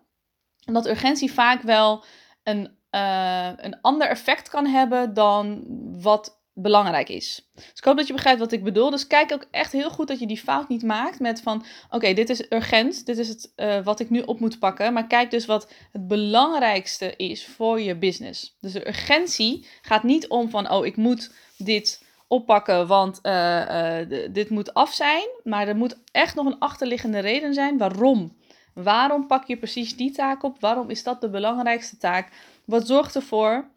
Omdat 0.65 0.87
urgentie 0.87 1.33
vaak 1.33 1.61
wel 1.61 2.03
een, 2.43 2.77
uh, 2.91 3.49
een 3.55 3.81
ander 3.81 4.07
effect 4.07 4.49
kan 4.49 4.65
hebben 4.65 5.13
dan 5.13 5.63
wat 6.01 6.38
belangrijk 6.61 7.09
is. 7.09 7.49
Dus 7.53 7.65
ik 7.75 7.83
hoop 7.83 7.97
dat 7.97 8.07
je 8.07 8.13
begrijpt 8.13 8.39
wat 8.39 8.51
ik 8.51 8.63
bedoel. 8.63 8.89
Dus 8.89 9.07
kijk 9.07 9.31
ook 9.31 9.47
echt 9.51 9.71
heel 9.71 9.89
goed 9.89 10.07
dat 10.07 10.19
je 10.19 10.27
die 10.27 10.37
fout 10.37 10.69
niet 10.69 10.83
maakt 10.83 11.19
met 11.19 11.41
van, 11.41 11.65
oké, 11.89 12.13
dit 12.13 12.29
is 12.29 12.51
urgent, 12.51 13.05
dit 13.05 13.17
is 13.17 13.27
het 13.27 13.53
uh, 13.55 13.83
wat 13.83 13.99
ik 13.99 14.09
nu 14.09 14.21
op 14.21 14.39
moet 14.39 14.59
pakken. 14.59 14.93
Maar 14.93 15.07
kijk 15.07 15.31
dus 15.31 15.45
wat 15.45 15.71
het 15.91 16.07
belangrijkste 16.07 17.15
is 17.15 17.45
voor 17.47 17.81
je 17.81 17.95
business. 17.95 18.57
Dus 18.61 18.71
de 18.71 18.87
urgentie 18.87 19.67
gaat 19.81 20.03
niet 20.03 20.27
om 20.27 20.49
van, 20.49 20.71
oh, 20.71 20.85
ik 20.85 20.95
moet 20.95 21.33
dit 21.57 22.07
oppakken, 22.27 22.87
want 22.87 23.19
uh, 23.23 24.01
uh, 24.01 24.31
dit 24.31 24.49
moet 24.49 24.73
af 24.73 24.93
zijn. 24.93 25.27
Maar 25.43 25.67
er 25.67 25.75
moet 25.75 25.97
echt 26.11 26.35
nog 26.35 26.45
een 26.45 26.59
achterliggende 26.59 27.19
reden 27.19 27.53
zijn 27.53 27.77
waarom. 27.77 28.37
Waarom 28.73 29.27
pak 29.27 29.47
je 29.47 29.57
precies 29.57 29.97
die 29.97 30.11
taak 30.11 30.43
op? 30.43 30.59
Waarom 30.59 30.89
is 30.89 31.03
dat 31.03 31.21
de 31.21 31.29
belangrijkste 31.29 31.97
taak? 31.97 32.29
Wat 32.65 32.87
zorgt 32.87 33.15
ervoor 33.15 33.69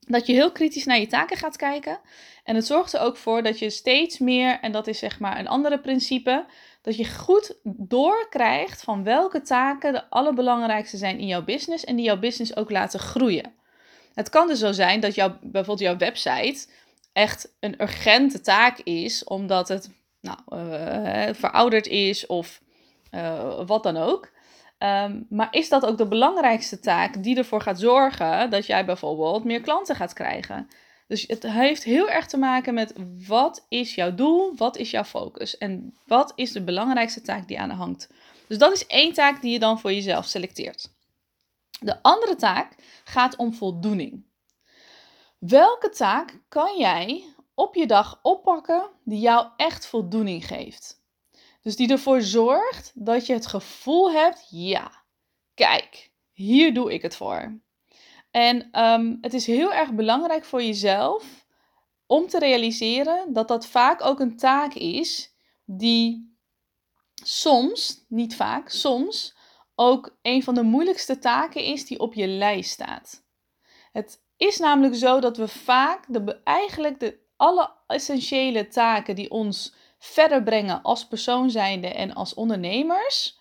dat 0.00 0.26
je 0.26 0.32
heel 0.32 0.52
kritisch 0.52 0.84
naar 0.84 0.98
je 0.98 1.06
taken 1.06 1.36
gaat 1.36 1.56
kijken. 1.56 2.00
En 2.44 2.54
het 2.54 2.66
zorgt 2.66 2.92
er 2.92 3.00
ook 3.00 3.16
voor 3.16 3.42
dat 3.42 3.58
je 3.58 3.70
steeds 3.70 4.18
meer, 4.18 4.60
en 4.60 4.72
dat 4.72 4.86
is 4.86 4.98
zeg 4.98 5.18
maar 5.18 5.38
een 5.38 5.48
andere 5.48 5.80
principe, 5.80 6.44
dat 6.82 6.96
je 6.96 7.08
goed 7.08 7.56
doorkrijgt 7.64 8.82
van 8.82 9.04
welke 9.04 9.42
taken 9.42 9.92
de 9.92 10.10
allerbelangrijkste 10.10 10.96
zijn 10.96 11.18
in 11.18 11.26
jouw 11.26 11.44
business 11.44 11.84
en 11.84 11.96
die 11.96 12.04
jouw 12.04 12.18
business 12.18 12.56
ook 12.56 12.70
laten 12.70 13.00
groeien. 13.00 13.52
Het 14.14 14.28
kan 14.28 14.46
dus 14.46 14.58
zo 14.58 14.72
zijn 14.72 15.00
dat 15.00 15.14
jouw, 15.14 15.38
bijvoorbeeld 15.40 15.78
jouw 15.78 15.96
website 15.96 16.66
echt 17.12 17.52
een 17.60 17.82
urgente 17.82 18.40
taak 18.40 18.78
is, 18.78 19.24
omdat 19.24 19.68
het 19.68 19.90
nou, 20.20 20.38
uh, 20.48 21.34
verouderd 21.34 21.86
is 21.86 22.26
of 22.26 22.60
uh, 23.14 23.66
wat 23.66 23.82
dan 23.82 23.96
ook. 23.96 24.30
Um, 24.82 25.26
maar 25.28 25.48
is 25.50 25.68
dat 25.68 25.86
ook 25.86 25.98
de 25.98 26.08
belangrijkste 26.08 26.80
taak 26.80 27.22
die 27.22 27.36
ervoor 27.36 27.60
gaat 27.60 27.80
zorgen 27.80 28.50
dat 28.50 28.66
jij 28.66 28.84
bijvoorbeeld 28.84 29.44
meer 29.44 29.60
klanten 29.60 29.96
gaat 29.96 30.12
krijgen? 30.12 30.68
Dus 31.06 31.24
het 31.26 31.42
heeft 31.42 31.84
heel 31.84 32.08
erg 32.10 32.26
te 32.26 32.36
maken 32.36 32.74
met 32.74 32.92
wat 33.26 33.66
is 33.68 33.94
jouw 33.94 34.14
doel, 34.14 34.52
wat 34.56 34.76
is 34.76 34.90
jouw 34.90 35.04
focus 35.04 35.58
en 35.58 35.98
wat 36.06 36.32
is 36.34 36.52
de 36.52 36.64
belangrijkste 36.64 37.22
taak 37.22 37.48
die 37.48 37.60
aan 37.60 37.68
de 37.68 37.74
hangt. 37.74 38.08
Dus 38.48 38.58
dat 38.58 38.72
is 38.72 38.86
één 38.86 39.12
taak 39.12 39.40
die 39.40 39.52
je 39.52 39.58
dan 39.58 39.80
voor 39.80 39.92
jezelf 39.92 40.26
selecteert. 40.26 40.92
De 41.80 42.02
andere 42.02 42.36
taak 42.36 42.74
gaat 43.04 43.36
om 43.36 43.54
voldoening. 43.54 44.24
Welke 45.38 45.88
taak 45.88 46.40
kan 46.48 46.78
jij 46.78 47.24
op 47.54 47.74
je 47.74 47.86
dag 47.86 48.18
oppakken 48.22 48.90
die 49.04 49.20
jou 49.20 49.46
echt 49.56 49.86
voldoening 49.86 50.46
geeft? 50.46 50.99
Dus 51.62 51.76
die 51.76 51.90
ervoor 51.90 52.20
zorgt 52.20 52.92
dat 52.94 53.26
je 53.26 53.32
het 53.32 53.46
gevoel 53.46 54.12
hebt, 54.12 54.46
ja, 54.50 55.04
kijk, 55.54 56.10
hier 56.32 56.74
doe 56.74 56.92
ik 56.92 57.02
het 57.02 57.16
voor. 57.16 57.60
En 58.30 58.80
um, 58.82 59.18
het 59.20 59.34
is 59.34 59.46
heel 59.46 59.72
erg 59.72 59.92
belangrijk 59.92 60.44
voor 60.44 60.62
jezelf 60.62 61.46
om 62.06 62.26
te 62.26 62.38
realiseren 62.38 63.32
dat 63.32 63.48
dat 63.48 63.66
vaak 63.66 64.04
ook 64.04 64.20
een 64.20 64.36
taak 64.36 64.74
is 64.74 65.34
die 65.64 66.34
soms, 67.14 68.04
niet 68.08 68.36
vaak, 68.36 68.68
soms 68.68 69.34
ook 69.74 70.16
een 70.22 70.42
van 70.42 70.54
de 70.54 70.62
moeilijkste 70.62 71.18
taken 71.18 71.64
is 71.64 71.86
die 71.86 71.98
op 71.98 72.14
je 72.14 72.26
lijst 72.26 72.70
staat. 72.70 73.24
Het 73.92 74.22
is 74.36 74.58
namelijk 74.58 74.94
zo 74.94 75.20
dat 75.20 75.36
we 75.36 75.48
vaak 75.48 76.04
de, 76.08 76.40
eigenlijk 76.44 77.00
de 77.00 77.18
alle 77.36 77.70
essentiële 77.86 78.68
taken 78.68 79.14
die 79.14 79.30
ons 79.30 79.74
verder 80.00 80.42
brengen 80.42 80.82
als 80.82 81.06
persoon 81.06 81.50
zijnde 81.50 81.88
en 81.88 82.14
als 82.14 82.34
ondernemers, 82.34 83.38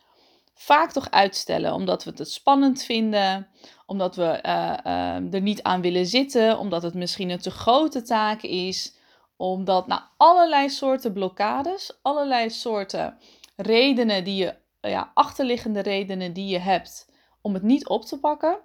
vaak 0.54 0.92
toch 0.92 1.12
uitstellen. 1.12 1.74
Omdat 1.74 2.04
we 2.04 2.12
het 2.16 2.32
spannend 2.32 2.84
vinden, 2.84 3.48
omdat 3.86 4.16
we 4.16 4.40
uh, 4.46 4.74
uh, 4.86 5.34
er 5.34 5.42
niet 5.42 5.64
aan 5.64 5.82
willen 5.82 6.06
zitten, 6.06 6.58
omdat 6.58 6.84
het 6.84 6.94
misschien 6.94 7.30
een 7.30 7.40
te 7.40 7.52
grote 7.52 8.02
taak 8.02 8.42
is, 8.42 8.98
omdat 9.38 9.88
nou, 9.88 10.02
allerlei 10.18 10.70
soorten 10.70 11.14
blokkades, 11.14 12.00
allerlei 12.02 12.50
soorten 12.50 13.18
redenen 13.56 14.24
die 14.24 14.36
je, 14.36 14.56
ja, 14.82 15.12
achterliggende 15.14 15.80
redenen 15.80 16.34
die 16.34 16.48
je 16.48 16.60
hebt 16.60 17.12
om 17.42 17.54
het 17.54 17.64
niet 17.64 17.88
op 17.88 18.06
te 18.06 18.20
pakken. 18.20 18.60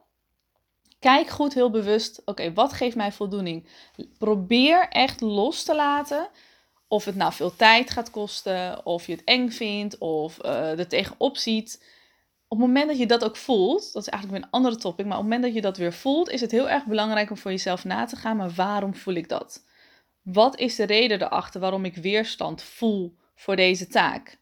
Kijk 0.98 1.28
goed 1.28 1.54
heel 1.54 1.70
bewust, 1.70 2.22
oké, 2.24 2.52
wat 2.52 2.72
geeft 2.72 2.96
mij 2.96 3.12
voldoening? 3.12 3.68
Probeer 4.18 4.88
echt 4.88 5.20
los 5.20 5.62
te 5.62 5.74
laten 5.74 6.28
of 6.88 7.04
het 7.04 7.16
nou 7.16 7.32
veel 7.32 7.56
tijd 7.56 7.90
gaat 7.90 8.10
kosten, 8.10 8.86
of 8.86 9.06
je 9.06 9.12
het 9.12 9.24
eng 9.24 9.48
vindt, 9.48 9.98
of 9.98 10.38
uh, 10.44 10.78
er 10.78 10.88
tegenop 10.88 11.36
ziet. 11.36 11.84
Op 12.48 12.58
het 12.58 12.66
moment 12.66 12.88
dat 12.88 12.98
je 12.98 13.06
dat 13.06 13.24
ook 13.24 13.36
voelt, 13.36 13.92
dat 13.92 14.02
is 14.02 14.08
eigenlijk 14.08 14.42
weer 14.42 14.48
een 14.48 14.60
andere 14.60 14.76
topic, 14.76 15.06
maar 15.06 15.18
op 15.18 15.22
het 15.22 15.32
moment 15.32 15.42
dat 15.42 15.54
je 15.54 15.68
dat 15.68 15.76
weer 15.76 15.92
voelt, 15.92 16.30
is 16.30 16.40
het 16.40 16.50
heel 16.50 16.68
erg 16.68 16.84
belangrijk 16.84 17.30
om 17.30 17.36
voor 17.36 17.50
jezelf 17.50 17.84
na 17.84 18.04
te 18.04 18.16
gaan, 18.16 18.36
maar 18.36 18.50
waarom 18.50 18.94
voel 18.94 19.14
ik 19.14 19.28
dat? 19.28 19.64
Wat 20.22 20.58
is 20.58 20.76
de 20.76 20.84
reden 20.84 21.22
erachter 21.22 21.60
waarom 21.60 21.84
ik 21.84 21.96
weerstand 21.96 22.62
voel 22.62 23.16
voor 23.34 23.56
deze 23.56 23.86
taak? 23.86 24.38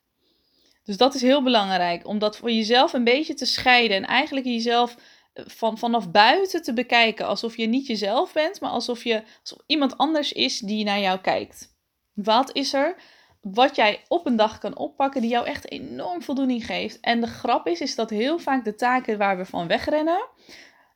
Dus 0.84 0.96
dat 0.96 1.14
is 1.14 1.22
heel 1.22 1.42
belangrijk, 1.42 2.06
om 2.06 2.18
dat 2.18 2.36
voor 2.36 2.50
jezelf 2.50 2.92
een 2.92 3.04
beetje 3.04 3.34
te 3.34 3.46
scheiden 3.46 3.96
en 3.96 4.04
eigenlijk 4.04 4.46
jezelf 4.46 4.96
eh, 5.32 5.44
van, 5.46 5.78
vanaf 5.78 6.10
buiten 6.10 6.62
te 6.62 6.72
bekijken, 6.72 7.26
alsof 7.26 7.56
je 7.56 7.66
niet 7.66 7.86
jezelf 7.86 8.32
bent, 8.32 8.60
maar 8.60 8.70
alsof 8.70 9.04
je 9.04 9.22
alsof 9.40 9.58
iemand 9.66 9.98
anders 9.98 10.32
is 10.32 10.58
die 10.58 10.84
naar 10.84 11.00
jou 11.00 11.20
kijkt. 11.20 11.71
Wat 12.14 12.52
is 12.52 12.72
er 12.72 12.96
wat 13.40 13.76
jij 13.76 14.04
op 14.08 14.26
een 14.26 14.36
dag 14.36 14.58
kan 14.58 14.76
oppakken 14.76 15.20
die 15.20 15.30
jou 15.30 15.46
echt 15.46 15.70
enorm 15.70 16.22
voldoening 16.22 16.66
geeft? 16.66 17.00
En 17.00 17.20
de 17.20 17.26
grap 17.26 17.66
is, 17.66 17.80
is 17.80 17.94
dat 17.94 18.10
heel 18.10 18.38
vaak 18.38 18.64
de 18.64 18.74
taken 18.74 19.18
waar 19.18 19.36
we 19.36 19.44
van 19.44 19.66
wegrennen, 19.66 20.28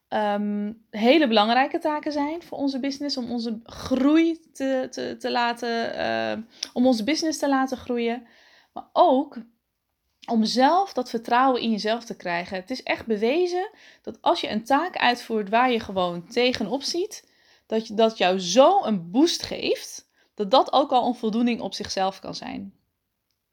um, 0.08 0.85
hele 0.90 1.28
belangrijke 1.28 1.78
taken 1.78 2.12
zijn 2.12 2.42
voor 2.42 2.58
onze 2.58 2.80
business, 2.80 3.16
om 3.16 3.30
onze 3.30 3.61
groei 3.64 4.40
te, 4.52 4.87
te, 4.90 5.16
te 5.18 5.30
laten, 5.30 5.99
uh, 5.99 6.44
om 6.73 6.87
onze 6.87 7.04
business 7.04 7.38
te 7.38 7.49
laten 7.49 7.76
groeien. 7.76 8.26
Maar 8.73 8.88
ook 8.92 9.37
om 10.30 10.44
zelf 10.44 10.92
dat 10.92 11.11
vertrouwen 11.11 11.61
in 11.61 11.70
jezelf 11.70 12.04
te 12.04 12.16
krijgen. 12.16 12.56
Het 12.56 12.70
is 12.70 12.82
echt 12.82 13.06
bewezen 13.06 13.70
dat 14.02 14.18
als 14.20 14.40
je 14.40 14.49
een 14.49 14.64
taak 14.64 14.96
uitvoert 14.96 15.49
waar 15.49 15.70
je 15.70 15.80
gewoon 15.80 16.28
tegenop 16.28 16.82
ziet, 16.82 17.30
dat, 17.66 17.90
dat 17.92 18.18
jou 18.18 18.40
zo 18.40 18.85
een 18.85 19.11
boost 19.11 19.42
geeft 19.42 20.05
dat 20.36 20.50
dat 20.50 20.72
ook 20.72 20.92
al 20.92 21.06
een 21.06 21.14
voldoening 21.14 21.60
op 21.60 21.74
zichzelf 21.74 22.20
kan 22.20 22.34
zijn. 22.34 22.74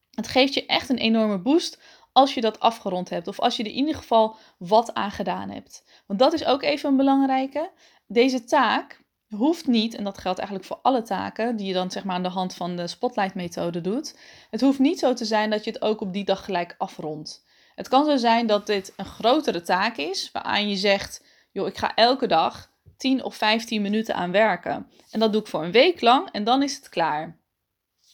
Het 0.10 0.28
geeft 0.28 0.54
je 0.54 0.66
echt 0.66 0.90
een 0.90 0.98
enorme 0.98 1.40
boost 1.40 1.82
als 2.12 2.34
je 2.34 2.42
dat 2.42 2.60
afgerond 2.60 3.10
hebt 3.10 3.28
of 3.28 3.40
als 3.40 3.58
je 3.58 3.64
er 3.64 3.70
in 3.70 3.76
ieder 3.76 3.96
geval 3.96 4.36
wat 4.58 4.94
aan 4.94 5.12
gedaan 5.12 5.50
hebt. 5.50 5.84
Want 6.08 6.20
dat 6.20 6.34
is 6.34 6.46
ook 6.46 6.62
even 6.62 6.90
een 6.90 6.98
belangrijke. 6.98 7.72
Deze 8.08 8.44
taak 8.44 9.02
hoeft 9.36 9.68
niet, 9.68 9.96
en 9.96 10.04
dat 10.04 10.18
geldt 10.18 10.40
eigenlijk 10.40 10.68
voor 10.68 10.80
alle 10.82 11.02
taken 11.02 11.56
die 11.56 11.68
je 11.68 11.74
dan 11.74 11.92
zeg 11.92 12.04
maar 12.04 12.16
aan 12.16 12.24
de 12.24 12.30
hand 12.30 12.56
van 12.56 12.76
de 12.76 12.88
spotlight 12.88 13.36
methode 13.36 13.82
doet. 13.82 14.18
Het 14.50 14.62
hoeft 14.62 14.80
niet 14.80 15.00
zo 15.00 15.14
te 15.14 15.26
zijn 15.26 15.50
dat 15.50 15.64
je 15.64 15.72
het 15.72 15.82
ook 15.82 16.02
op 16.02 16.14
die 16.14 16.26
dag 16.26 16.46
gelijk 16.46 16.76
afrondt. 16.78 17.46
Het 17.76 17.88
kan 17.88 18.06
zo 18.06 18.18
zijn 18.18 18.48
dat 18.48 18.66
dit 18.66 18.94
een 18.98 19.06
grotere 19.06 19.62
taak 19.62 19.98
is, 19.98 20.32
waaraan 20.32 20.70
je 20.70 20.76
zegt, 20.76 21.24
joh, 21.52 21.68
ik 21.68 21.78
ga 21.78 21.96
elke 21.96 22.28
dag 22.28 22.72
10 23.04 23.24
of 23.24 23.36
15 23.36 23.82
minuten 23.82 24.16
aan 24.16 24.32
werken. 24.32 24.88
En 25.12 25.20
dat 25.20 25.32
doe 25.32 25.42
ik 25.42 25.48
voor 25.48 25.64
een 25.64 25.72
week 25.72 26.02
lang 26.02 26.30
en 26.32 26.44
dan 26.44 26.64
is 26.64 26.76
het 26.76 26.90
klaar. 26.90 27.38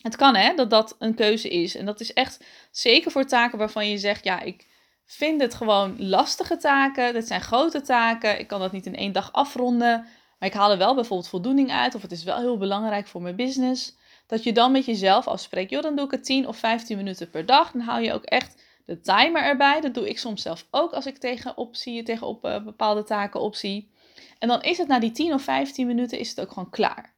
Het 0.02 0.16
kan 0.16 0.36
hè, 0.36 0.54
dat 0.54 0.70
dat 0.70 0.96
een 1.00 1.16
keuze 1.16 1.50
is. 1.50 1.76
En 1.76 1.86
dat 1.86 2.00
is 2.00 2.14
echt 2.14 2.44
zeker 2.72 3.12
voor 3.12 3.26
taken 3.26 3.58
waarvan 3.58 3.90
je 3.90 3.98
zegt, 3.98 4.24
ja, 4.24 4.42
ik 4.42 4.68
vind 5.06 5.42
het 5.42 5.54
gewoon 5.54 5.96
lastige 5.98 6.58
taken. 6.58 7.14
Dit 7.14 7.28
zijn 7.28 7.42
grote 7.42 7.82
taken. 7.82 8.40
Ik 8.40 8.48
kan 8.48 8.60
dat 8.60 8.72
niet 8.72 8.86
in 8.86 8.96
één 8.96 9.12
dag 9.12 9.34
afronden. 9.34 10.06
Maar 10.40 10.50
ik 10.50 10.56
haal 10.56 10.72
er 10.72 10.78
wel 10.78 10.96
bijvoorbeeld 10.96 11.30
voldoening 11.30 11.72
uit. 11.72 11.96
Of 11.96 12.02
het 12.02 12.12
is 12.12 12.24
wel 12.24 12.38
heel 12.38 12.58
belangrijk 12.58 13.08
voor 13.08 13.22
mijn 13.22 13.36
business. 13.36 13.96
Dat 14.28 14.44
je 14.44 14.54
dan 14.54 14.72
met 14.72 14.86
jezelf 14.86 15.28
afspreekt. 15.28 15.70
Joh, 15.70 15.82
dan 15.82 15.96
doe 15.96 16.06
ik 16.06 16.12
het 16.12 16.26
10 16.26 16.48
of 16.48 16.58
15 16.58 16.98
minuten 16.98 17.30
per 17.30 17.46
dag. 17.46 17.72
Dan 17.72 17.82
hou 17.82 18.02
je 18.04 18.14
ook 18.14 18.26
echt 18.26 18.64
de 18.86 19.00
timer 19.00 19.44
erbij. 19.44 19.82
Dat 19.82 19.94
doe 19.94 20.10
ik 20.10 20.20
soms 20.20 20.42
zelf 20.42 20.68
ook 20.72 20.92
als 20.92 21.06
ik 21.06 21.18
tegenop 21.18 21.76
zie, 21.76 22.04
tegenop 22.04 22.46
uh, 22.46 22.64
bepaalde 22.64 23.04
taken 23.04 23.40
opzie. 23.40 23.98
En 24.40 24.48
dan 24.48 24.62
is 24.62 24.78
het 24.78 24.88
na 24.88 25.00
die 25.00 25.12
10 25.12 25.34
of 25.34 25.42
15 25.42 25.88
minuten 25.88 26.20
is 26.20 26.30
het 26.30 26.42
ook 26.42 26.52
gewoon 26.52 26.70
klaar. 26.70 27.14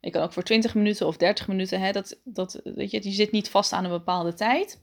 Je 0.00 0.10
kan 0.10 0.22
ook 0.22 0.32
voor 0.32 0.42
20 0.42 0.74
minuten 0.74 1.06
of 1.06 1.16
30 1.16 1.48
minuten, 1.48 1.80
hè, 1.80 1.92
dat, 1.92 2.20
dat, 2.24 2.60
weet 2.64 2.90
je, 2.90 3.00
je 3.02 3.10
zit 3.10 3.32
niet 3.32 3.50
vast 3.50 3.72
aan 3.72 3.84
een 3.84 3.90
bepaalde 3.90 4.34
tijd. 4.34 4.80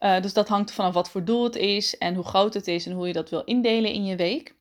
Uh, 0.00 0.20
dus 0.20 0.32
dat 0.32 0.48
hangt 0.48 0.72
vanaf 0.72 0.94
wat 0.94 1.10
voor 1.10 1.24
doel 1.24 1.44
het 1.44 1.56
is 1.56 1.98
en 1.98 2.14
hoe 2.14 2.24
groot 2.24 2.54
het 2.54 2.66
is 2.66 2.86
en 2.86 2.92
hoe 2.92 3.06
je 3.06 3.12
dat 3.12 3.30
wil 3.30 3.44
indelen 3.44 3.92
in 3.92 4.04
je 4.04 4.16
week. 4.16 4.54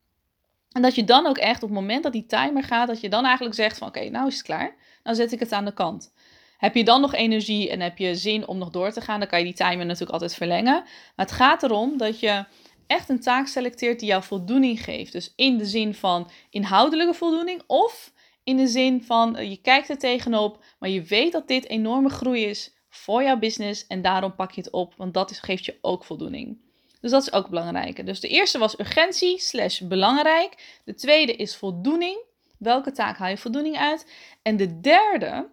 En 0.71 0.81
dat 0.81 0.95
je 0.95 1.03
dan 1.03 1.27
ook 1.27 1.37
echt 1.37 1.63
op 1.63 1.69
het 1.69 1.79
moment 1.79 2.03
dat 2.03 2.11
die 2.11 2.25
timer 2.25 2.63
gaat, 2.63 2.87
dat 2.87 3.01
je 3.01 3.09
dan 3.09 3.25
eigenlijk 3.25 3.55
zegt 3.55 3.77
van 3.77 3.87
oké, 3.87 4.09
nou 4.09 4.27
is 4.27 4.33
het 4.33 4.43
klaar. 4.43 4.75
Dan 5.03 5.15
zet 5.15 5.31
ik 5.31 5.39
het 5.39 5.51
aan 5.51 5.65
de 5.65 5.73
kant. 5.73 6.13
Heb 6.57 6.75
je 6.75 6.83
dan 6.83 7.01
nog 7.01 7.13
energie 7.13 7.69
en 7.69 7.79
heb 7.79 7.97
je 7.97 8.15
zin 8.15 8.47
om 8.47 8.57
nog 8.57 8.69
door 8.69 8.91
te 8.91 9.01
gaan, 9.01 9.19
dan 9.19 9.27
kan 9.27 9.39
je 9.39 9.45
die 9.45 9.53
timer 9.53 9.85
natuurlijk 9.85 10.11
altijd 10.11 10.35
verlengen. 10.35 10.73
Maar 11.15 11.25
het 11.25 11.31
gaat 11.31 11.63
erom 11.63 11.97
dat 11.97 12.19
je 12.19 12.45
echt 12.87 13.09
een 13.09 13.19
taak 13.19 13.47
selecteert 13.47 13.99
die 13.99 14.07
jou 14.07 14.23
voldoening 14.23 14.83
geeft. 14.83 15.11
Dus 15.11 15.33
in 15.35 15.57
de 15.57 15.65
zin 15.65 15.93
van 15.93 16.29
inhoudelijke 16.49 17.13
voldoening 17.13 17.61
of 17.67 18.13
in 18.43 18.57
de 18.57 18.67
zin 18.67 19.03
van 19.03 19.35
eh, 19.35 19.49
je 19.49 19.57
kijkt 19.61 19.89
er 19.89 19.97
tegenop, 19.97 20.63
maar 20.79 20.89
je 20.89 21.03
weet 21.03 21.31
dat 21.31 21.47
dit 21.47 21.69
enorme 21.69 22.09
groei 22.09 22.43
is 22.43 22.73
voor 22.89 23.23
jouw 23.23 23.37
business 23.37 23.87
en 23.87 24.01
daarom 24.01 24.35
pak 24.35 24.51
je 24.51 24.61
het 24.61 24.71
op, 24.71 24.93
want 24.97 25.13
dat 25.13 25.31
is, 25.31 25.39
geeft 25.39 25.65
je 25.65 25.77
ook 25.81 26.03
voldoening. 26.03 26.63
Dus 27.01 27.11
dat 27.11 27.21
is 27.21 27.33
ook 27.33 27.49
belangrijk. 27.49 28.05
Dus 28.05 28.19
de 28.19 28.27
eerste 28.27 28.57
was 28.57 28.79
urgentie 28.79 29.39
slash 29.39 29.79
belangrijk. 29.79 30.79
De 30.85 30.93
tweede 30.93 31.35
is 31.35 31.55
voldoening. 31.55 32.17
Welke 32.57 32.91
taak 32.91 33.17
haal 33.17 33.29
je 33.29 33.37
voldoening 33.37 33.77
uit? 33.77 34.11
En 34.41 34.57
de 34.57 34.79
derde, 34.79 35.49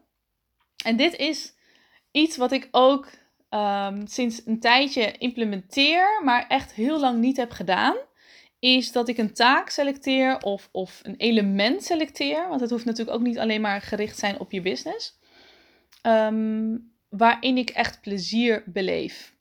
en 0.84 0.96
dit 0.96 1.16
is 1.16 1.54
iets 2.10 2.36
wat 2.36 2.52
ik 2.52 2.68
ook 2.70 3.08
ehm, 3.52 4.06
sinds 4.06 4.46
een 4.46 4.60
tijdje 4.60 5.12
implementeer, 5.18 6.20
maar 6.24 6.46
echt 6.48 6.72
heel 6.72 7.00
lang 7.00 7.18
niet 7.18 7.36
heb 7.36 7.50
gedaan, 7.50 7.96
is 8.58 8.92
dat 8.92 9.08
ik 9.08 9.18
een 9.18 9.32
taak 9.32 9.68
selecteer 9.68 10.38
of, 10.38 10.68
of 10.72 11.00
een 11.02 11.16
element 11.16 11.82
selecteer. 11.82 12.48
Want 12.48 12.60
het 12.60 12.70
hoeft 12.70 12.84
natuurlijk 12.84 13.16
ook 13.16 13.22
niet 13.22 13.38
alleen 13.38 13.60
maar 13.60 13.80
gericht 13.80 14.18
zijn 14.18 14.38
op 14.38 14.52
je 14.52 14.62
business. 14.62 15.18
Ehm, 16.02 16.76
waarin 17.08 17.56
ik 17.56 17.70
echt 17.70 18.00
plezier 18.00 18.62
beleef. 18.66 19.34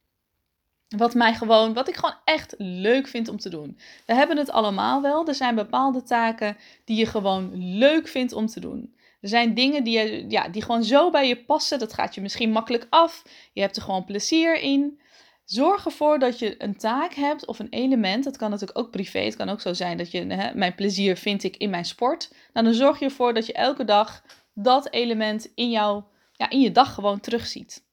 Wat 0.88 1.14
mij 1.14 1.34
gewoon, 1.34 1.74
wat 1.74 1.88
ik 1.88 1.96
gewoon 1.96 2.18
echt 2.26 2.56
leuk 2.58 3.08
vind 3.08 3.28
om 3.28 3.38
te 3.38 3.50
doen. 3.50 3.78
We 4.06 4.14
hebben 4.14 4.38
het 4.38 4.52
allemaal 4.52 5.02
wel. 5.02 5.28
Er 5.28 5.36
zijn 5.36 5.56
bepaalde 5.56 6.04
taken 6.04 6.58
die 6.86 6.98
je 6.98 7.06
gewoon 7.06 7.78
leuk 7.78 8.08
vindt 8.08 8.34
om 8.34 8.46
te 8.46 8.60
doen. 8.60 8.96
Er 9.22 9.30
zijn 9.30 9.54
dingen 9.54 9.84
die, 9.84 10.00
je, 10.00 10.26
ja, 10.30 10.48
die 10.48 10.62
gewoon 10.62 10.84
zo 10.84 11.10
bij 11.10 11.28
je 11.28 11.44
passen. 11.44 11.80
Dat 11.80 11.94
gaat 11.94 12.16
je 12.16 12.22
misschien 12.22 12.52
makkelijk 12.52 12.88
af. 12.90 13.24
Je 13.54 13.62
hebt 13.62 13.76
er 13.76 13.82
gewoon 13.82 14.06
plezier 14.06 14.60
in. 14.60 15.00
Zorg 15.46 15.86
ervoor 15.86 16.20
dat 16.20 16.40
je 16.40 16.64
een 16.64 16.78
taak 16.78 17.14
hebt 17.14 17.46
of 17.46 17.60
een 17.60 17.70
element. 17.70 18.24
Dat 18.24 18.38
kan 18.38 18.50
natuurlijk 18.50 18.80
ook 18.80 18.92
privé. 18.92 19.20
Het 19.20 19.36
kan 19.36 19.50
ook 19.50 19.62
zo 19.62 19.74
zijn 19.74 19.98
dat 19.98 20.12
je, 20.12 20.26
hè, 20.26 20.56
mijn 20.56 20.76
plezier 20.76 21.18
vind 21.18 21.44
ik 21.44 21.58
in 21.58 21.70
mijn 21.70 21.86
sport. 21.86 22.34
Nou, 22.54 22.66
dan 22.66 22.76
zorg 22.76 23.00
je 23.00 23.06
ervoor 23.06 23.34
dat 23.34 23.46
je 23.46 23.54
elke 23.54 23.84
dag 23.84 24.24
dat 24.54 24.92
element 24.92 25.52
in, 25.56 25.70
jou, 25.70 26.04
ja, 26.32 26.50
in 26.50 26.62
je 26.62 26.72
dag 26.72 26.94
gewoon 26.94 27.20
terugziet. 27.20 27.84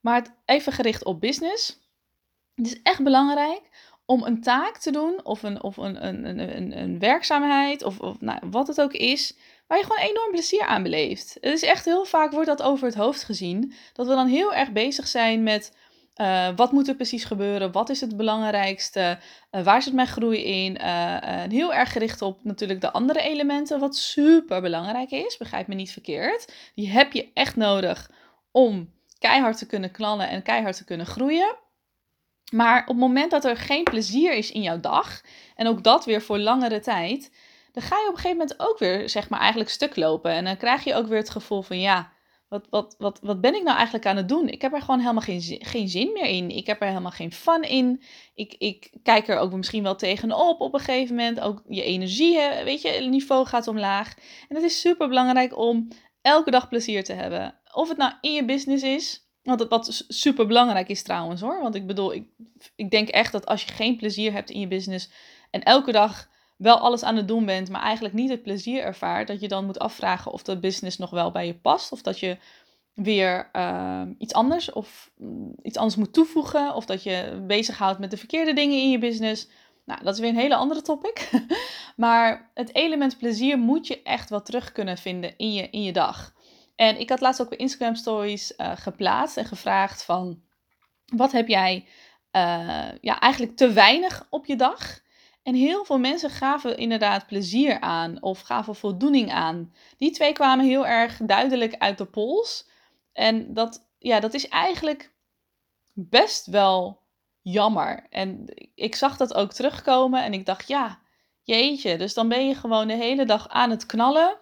Maar 0.00 0.26
even 0.44 0.72
gericht 0.72 1.04
op 1.04 1.20
business. 1.20 1.80
Het 2.54 2.66
is 2.66 2.82
echt 2.82 3.02
belangrijk 3.02 3.62
om 4.04 4.22
een 4.22 4.40
taak 4.40 4.78
te 4.78 4.90
doen 4.90 5.24
of 5.24 5.42
een, 5.42 5.62
of 5.62 5.76
een, 5.76 6.06
een, 6.06 6.38
een, 6.56 6.78
een 6.78 6.98
werkzaamheid 6.98 7.82
of, 7.82 8.00
of 8.00 8.20
nou, 8.20 8.38
wat 8.50 8.66
het 8.66 8.80
ook 8.80 8.92
is, 8.92 9.36
waar 9.66 9.78
je 9.78 9.84
gewoon 9.84 10.08
enorm 10.08 10.30
plezier 10.30 10.62
aan 10.62 10.82
beleeft. 10.82 11.36
Het 11.40 11.52
is 11.52 11.62
echt 11.62 11.84
heel 11.84 12.04
vaak 12.04 12.32
wordt 12.32 12.46
dat 12.46 12.62
over 12.62 12.86
het 12.86 12.94
hoofd 12.94 13.24
gezien, 13.24 13.72
dat 13.92 14.06
we 14.06 14.14
dan 14.14 14.26
heel 14.26 14.54
erg 14.54 14.72
bezig 14.72 15.06
zijn 15.06 15.42
met 15.42 15.72
uh, 16.16 16.48
wat 16.56 16.72
moet 16.72 16.88
er 16.88 16.94
precies 16.94 17.24
gebeuren, 17.24 17.72
wat 17.72 17.88
is 17.88 18.00
het 18.00 18.16
belangrijkste, 18.16 19.18
uh, 19.50 19.62
waar 19.62 19.82
zit 19.82 19.92
mijn 19.92 20.06
groei 20.06 20.44
in. 20.44 20.78
Uh, 20.80 21.16
heel 21.48 21.74
erg 21.74 21.92
gericht 21.92 22.22
op 22.22 22.44
natuurlijk 22.44 22.80
de 22.80 22.92
andere 22.92 23.20
elementen, 23.20 23.80
wat 23.80 23.96
super 23.96 24.60
belangrijk 24.60 25.10
is, 25.10 25.36
begrijp 25.36 25.66
me 25.66 25.74
niet 25.74 25.92
verkeerd. 25.92 26.52
Die 26.74 26.90
heb 26.90 27.12
je 27.12 27.30
echt 27.34 27.56
nodig 27.56 28.10
om 28.50 28.94
keihard 29.18 29.58
te 29.58 29.66
kunnen 29.66 29.90
knallen 29.90 30.28
en 30.28 30.42
keihard 30.42 30.76
te 30.76 30.84
kunnen 30.84 31.06
groeien. 31.06 31.56
Maar 32.52 32.80
op 32.80 32.86
het 32.86 32.96
moment 32.96 33.30
dat 33.30 33.44
er 33.44 33.56
geen 33.56 33.84
plezier 33.84 34.34
is 34.34 34.52
in 34.52 34.62
jouw 34.62 34.80
dag, 34.80 35.20
en 35.54 35.66
ook 35.66 35.84
dat 35.84 36.04
weer 36.04 36.22
voor 36.22 36.38
langere 36.38 36.80
tijd, 36.80 37.30
dan 37.76 37.84
ga 37.84 37.96
je 37.96 38.08
op 38.08 38.14
een 38.14 38.20
gegeven 38.20 38.36
moment 38.36 38.60
ook 38.60 38.78
weer, 38.78 39.08
zeg 39.08 39.28
maar, 39.28 39.40
eigenlijk 39.40 39.70
stuk 39.70 39.96
lopen. 39.96 40.30
En 40.30 40.44
dan 40.44 40.56
krijg 40.56 40.84
je 40.84 40.94
ook 40.94 41.06
weer 41.06 41.18
het 41.18 41.30
gevoel 41.30 41.62
van, 41.62 41.80
ja, 41.80 42.12
wat, 42.48 42.66
wat, 42.70 42.94
wat, 42.98 43.18
wat 43.22 43.40
ben 43.40 43.54
ik 43.54 43.62
nou 43.62 43.76
eigenlijk 43.76 44.06
aan 44.06 44.16
het 44.16 44.28
doen? 44.28 44.48
Ik 44.48 44.62
heb 44.62 44.72
er 44.72 44.80
gewoon 44.80 45.00
helemaal 45.00 45.22
geen, 45.22 45.42
geen 45.60 45.88
zin 45.88 46.12
meer 46.12 46.24
in. 46.24 46.50
Ik 46.50 46.66
heb 46.66 46.80
er 46.80 46.88
helemaal 46.88 47.10
geen 47.10 47.32
fun 47.32 47.62
in. 47.62 48.02
Ik, 48.34 48.54
ik 48.58 48.90
kijk 49.02 49.28
er 49.28 49.38
ook 49.38 49.52
misschien 49.52 49.82
wel 49.82 49.96
tegenop 49.96 50.60
op 50.60 50.74
een 50.74 50.80
gegeven 50.80 51.16
moment. 51.16 51.40
Ook 51.40 51.62
je 51.68 51.82
energie, 51.82 52.38
weet 52.64 52.82
je, 52.82 52.88
het 52.88 53.08
niveau 53.08 53.46
gaat 53.46 53.68
omlaag. 53.68 54.14
En 54.48 54.56
het 54.56 54.64
is 54.64 54.80
super 54.80 55.08
belangrijk 55.08 55.58
om 55.58 55.88
elke 56.22 56.50
dag 56.50 56.68
plezier 56.68 57.04
te 57.04 57.12
hebben. 57.12 57.60
Of 57.72 57.88
het 57.88 57.98
nou 57.98 58.12
in 58.20 58.32
je 58.32 58.44
business 58.44 58.84
is, 58.84 59.30
want 59.42 59.68
wat 59.68 60.04
super 60.08 60.46
belangrijk 60.46 60.88
is 60.88 61.02
trouwens 61.02 61.40
hoor. 61.40 61.62
Want 61.62 61.74
ik 61.74 61.86
bedoel, 61.86 62.14
ik, 62.14 62.26
ik 62.76 62.90
denk 62.90 63.08
echt 63.08 63.32
dat 63.32 63.46
als 63.46 63.64
je 63.64 63.72
geen 63.72 63.96
plezier 63.96 64.32
hebt 64.32 64.50
in 64.50 64.60
je 64.60 64.68
business 64.68 65.10
en 65.50 65.62
elke 65.62 65.92
dag 65.92 66.34
wel 66.56 66.78
alles 66.78 67.02
aan 67.02 67.16
het 67.16 67.28
doen 67.28 67.44
bent, 67.44 67.70
maar 67.70 67.82
eigenlijk 67.82 68.14
niet 68.14 68.30
het 68.30 68.42
plezier 68.42 68.82
ervaart, 68.82 69.28
dat 69.28 69.40
je 69.40 69.48
dan 69.48 69.64
moet 69.64 69.78
afvragen 69.78 70.32
of 70.32 70.42
dat 70.42 70.60
business 70.60 70.98
nog 70.98 71.10
wel 71.10 71.30
bij 71.30 71.46
je 71.46 71.54
past. 71.54 71.92
Of 71.92 72.02
dat 72.02 72.18
je 72.18 72.38
weer 72.94 73.50
uh, 73.52 74.02
iets 74.18 74.32
anders 74.32 74.72
of 74.72 75.10
mm, 75.16 75.54
iets 75.62 75.76
anders 75.76 75.96
moet 75.96 76.12
toevoegen. 76.12 76.74
Of 76.74 76.86
dat 76.86 77.02
je 77.02 77.44
bezighoudt 77.46 77.98
met 77.98 78.10
de 78.10 78.16
verkeerde 78.16 78.52
dingen 78.52 78.78
in 78.78 78.90
je 78.90 78.98
business. 78.98 79.48
Nou, 79.84 80.04
dat 80.04 80.14
is 80.14 80.20
weer 80.20 80.28
een 80.28 80.36
hele 80.36 80.56
andere 80.56 80.82
topic. 80.82 81.30
maar 81.96 82.50
het 82.54 82.74
element 82.74 83.18
plezier 83.18 83.58
moet 83.58 83.86
je 83.86 84.02
echt 84.02 84.30
wel 84.30 84.42
terug 84.42 84.72
kunnen 84.72 84.98
vinden 84.98 85.34
in 85.36 85.52
je, 85.52 85.70
in 85.70 85.82
je 85.82 85.92
dag. 85.92 86.34
En 86.76 87.00
ik 87.00 87.08
had 87.08 87.20
laatst 87.20 87.40
ook 87.40 87.48
bij 87.48 87.58
Instagram 87.58 87.94
Stories 87.94 88.52
uh, 88.56 88.72
geplaatst 88.74 89.36
en 89.36 89.44
gevraagd 89.44 90.04
van... 90.04 90.44
Wat 91.06 91.32
heb 91.32 91.48
jij 91.48 91.84
uh, 92.32 92.88
ja, 93.00 93.20
eigenlijk 93.20 93.56
te 93.56 93.72
weinig 93.72 94.26
op 94.30 94.46
je 94.46 94.56
dag? 94.56 95.00
En 95.46 95.54
heel 95.54 95.84
veel 95.84 95.98
mensen 95.98 96.30
gaven 96.30 96.76
inderdaad 96.76 97.26
plezier 97.26 97.80
aan 97.80 98.22
of 98.22 98.40
gaven 98.40 98.74
voldoening 98.74 99.32
aan. 99.32 99.72
Die 99.98 100.10
twee 100.10 100.32
kwamen 100.32 100.64
heel 100.64 100.86
erg 100.86 101.18
duidelijk 101.22 101.74
uit 101.78 101.98
de 101.98 102.04
pols. 102.04 102.68
En 103.12 103.54
dat, 103.54 103.88
ja, 103.98 104.20
dat 104.20 104.34
is 104.34 104.48
eigenlijk 104.48 105.12
best 105.92 106.46
wel 106.46 107.00
jammer. 107.42 108.06
En 108.10 108.44
ik 108.74 108.94
zag 108.94 109.16
dat 109.16 109.34
ook 109.34 109.52
terugkomen 109.52 110.24
en 110.24 110.32
ik 110.32 110.46
dacht, 110.46 110.68
ja, 110.68 110.98
jeetje, 111.42 111.98
dus 111.98 112.14
dan 112.14 112.28
ben 112.28 112.46
je 112.46 112.54
gewoon 112.54 112.88
de 112.88 112.96
hele 112.96 113.24
dag 113.24 113.48
aan 113.48 113.70
het 113.70 113.86
knallen. 113.86 114.38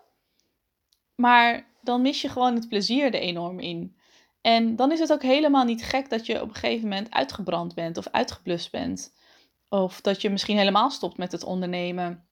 Maar 1.14 1.66
dan 1.82 2.02
mis 2.02 2.20
je 2.20 2.28
gewoon 2.28 2.54
het 2.54 2.68
plezier 2.68 3.04
er 3.04 3.20
enorm 3.20 3.60
in. 3.60 3.96
En 4.40 4.76
dan 4.76 4.92
is 4.92 4.98
het 4.98 5.12
ook 5.12 5.22
helemaal 5.22 5.64
niet 5.64 5.84
gek 5.84 6.10
dat 6.10 6.26
je 6.26 6.42
op 6.42 6.48
een 6.48 6.54
gegeven 6.54 6.88
moment 6.88 7.10
uitgebrand 7.10 7.74
bent 7.74 7.96
of 7.96 8.08
uitgeblust 8.10 8.70
bent. 8.70 9.12
Of 9.68 10.00
dat 10.00 10.22
je 10.22 10.30
misschien 10.30 10.58
helemaal 10.58 10.90
stopt 10.90 11.16
met 11.16 11.32
het 11.32 11.44
ondernemen. 11.44 12.28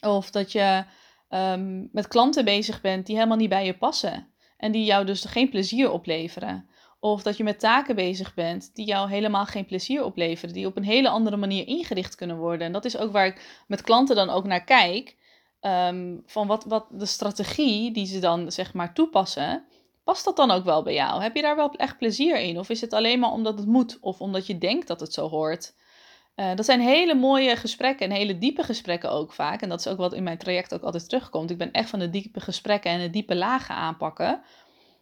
Of 0.00 0.30
dat 0.30 0.52
je 0.52 0.84
um, 1.28 1.88
met 1.92 2.08
klanten 2.08 2.44
bezig 2.44 2.80
bent 2.80 3.06
die 3.06 3.16
helemaal 3.16 3.36
niet 3.36 3.48
bij 3.48 3.66
je 3.66 3.76
passen. 3.76 4.28
En 4.56 4.72
die 4.72 4.84
jou 4.84 5.04
dus 5.04 5.24
geen 5.24 5.50
plezier 5.50 5.90
opleveren. 5.90 6.68
Of 7.00 7.22
dat 7.22 7.36
je 7.36 7.44
met 7.44 7.60
taken 7.60 7.94
bezig 7.94 8.34
bent 8.34 8.74
die 8.74 8.86
jou 8.86 9.08
helemaal 9.08 9.46
geen 9.46 9.66
plezier 9.66 10.04
opleveren. 10.04 10.54
Die 10.54 10.66
op 10.66 10.76
een 10.76 10.84
hele 10.84 11.08
andere 11.08 11.36
manier 11.36 11.66
ingericht 11.66 12.14
kunnen 12.14 12.36
worden. 12.36 12.66
En 12.66 12.72
dat 12.72 12.84
is 12.84 12.96
ook 12.96 13.12
waar 13.12 13.26
ik 13.26 13.64
met 13.66 13.82
klanten 13.82 14.16
dan 14.16 14.30
ook 14.30 14.44
naar 14.44 14.64
kijk. 14.64 15.16
Um, 15.60 16.22
van 16.26 16.46
wat, 16.46 16.64
wat 16.64 16.86
de 16.90 17.06
strategie 17.06 17.92
die 17.92 18.06
ze 18.06 18.18
dan 18.18 18.52
zeg 18.52 18.74
maar 18.74 18.94
toepassen. 18.94 19.64
Past 20.04 20.24
dat 20.24 20.36
dan 20.36 20.50
ook 20.50 20.64
wel 20.64 20.82
bij 20.82 20.94
jou? 20.94 21.22
Heb 21.22 21.36
je 21.36 21.42
daar 21.42 21.56
wel 21.56 21.72
echt 21.72 21.98
plezier 21.98 22.40
in? 22.40 22.58
Of 22.58 22.68
is 22.68 22.80
het 22.80 22.92
alleen 22.92 23.18
maar 23.18 23.32
omdat 23.32 23.58
het 23.58 23.66
moet? 23.66 23.98
Of 24.00 24.20
omdat 24.20 24.46
je 24.46 24.58
denkt 24.58 24.86
dat 24.86 25.00
het 25.00 25.12
zo 25.12 25.28
hoort? 25.28 25.74
Uh, 26.36 26.54
dat 26.54 26.64
zijn 26.64 26.80
hele 26.80 27.14
mooie 27.14 27.56
gesprekken 27.56 28.10
en 28.10 28.16
hele 28.16 28.38
diepe 28.38 28.62
gesprekken 28.62 29.10
ook 29.10 29.32
vaak. 29.32 29.62
En 29.62 29.68
dat 29.68 29.78
is 29.78 29.88
ook 29.88 29.98
wat 29.98 30.12
in 30.12 30.22
mijn 30.22 30.38
traject 30.38 30.74
ook 30.74 30.82
altijd 30.82 31.08
terugkomt. 31.08 31.50
Ik 31.50 31.58
ben 31.58 31.72
echt 31.72 31.90
van 31.90 31.98
de 31.98 32.10
diepe 32.10 32.40
gesprekken 32.40 32.90
en 32.90 33.00
de 33.00 33.10
diepe 33.10 33.34
lagen 33.34 33.74
aanpakken. 33.74 34.42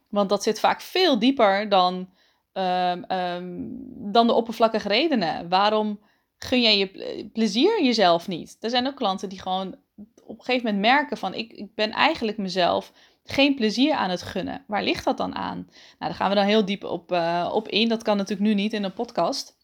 Want 0.08 0.28
dat 0.28 0.42
zit 0.42 0.60
vaak 0.60 0.80
veel 0.80 1.18
dieper 1.18 1.68
dan, 1.68 2.08
um, 2.52 3.04
um, 3.10 4.12
dan 4.12 4.26
de 4.26 4.32
oppervlakkige 4.32 4.88
redenen. 4.88 5.48
Waarom 5.48 6.00
gun 6.38 6.60
jij 6.60 6.78
je 6.78 7.30
plezier 7.32 7.82
jezelf 7.82 8.28
niet? 8.28 8.56
Er 8.60 8.70
zijn 8.70 8.86
ook 8.86 8.96
klanten 8.96 9.28
die 9.28 9.40
gewoon 9.40 9.76
op 10.24 10.38
een 10.38 10.44
gegeven 10.44 10.66
moment 10.66 10.82
merken 10.82 11.16
van... 11.16 11.34
ik, 11.34 11.52
ik 11.52 11.74
ben 11.74 11.90
eigenlijk 11.90 12.38
mezelf 12.38 12.92
geen 13.24 13.54
plezier 13.54 13.94
aan 13.94 14.10
het 14.10 14.22
gunnen. 14.22 14.64
Waar 14.66 14.82
ligt 14.82 15.04
dat 15.04 15.16
dan 15.16 15.34
aan? 15.34 15.56
Nou, 15.56 15.70
daar 15.98 16.14
gaan 16.14 16.28
we 16.28 16.34
dan 16.34 16.44
heel 16.44 16.64
diep 16.64 16.84
op, 16.84 17.12
uh, 17.12 17.50
op 17.52 17.68
in. 17.68 17.88
Dat 17.88 18.02
kan 18.02 18.16
natuurlijk 18.16 18.48
nu 18.48 18.54
niet 18.54 18.72
in 18.72 18.84
een 18.84 18.92
podcast. 18.92 19.58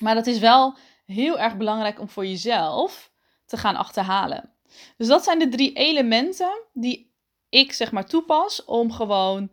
Maar 0.00 0.14
dat 0.14 0.26
is 0.26 0.38
wel 0.38 0.76
heel 1.06 1.38
erg 1.38 1.56
belangrijk 1.56 2.00
om 2.00 2.08
voor 2.08 2.26
jezelf 2.26 3.10
te 3.46 3.56
gaan 3.56 3.76
achterhalen. 3.76 4.52
Dus 4.96 5.06
dat 5.06 5.24
zijn 5.24 5.38
de 5.38 5.48
drie 5.48 5.72
elementen 5.72 6.62
die 6.72 7.12
ik 7.48 7.72
zeg 7.72 7.92
maar 7.92 8.06
toepas 8.06 8.64
om 8.64 8.92
gewoon 8.92 9.50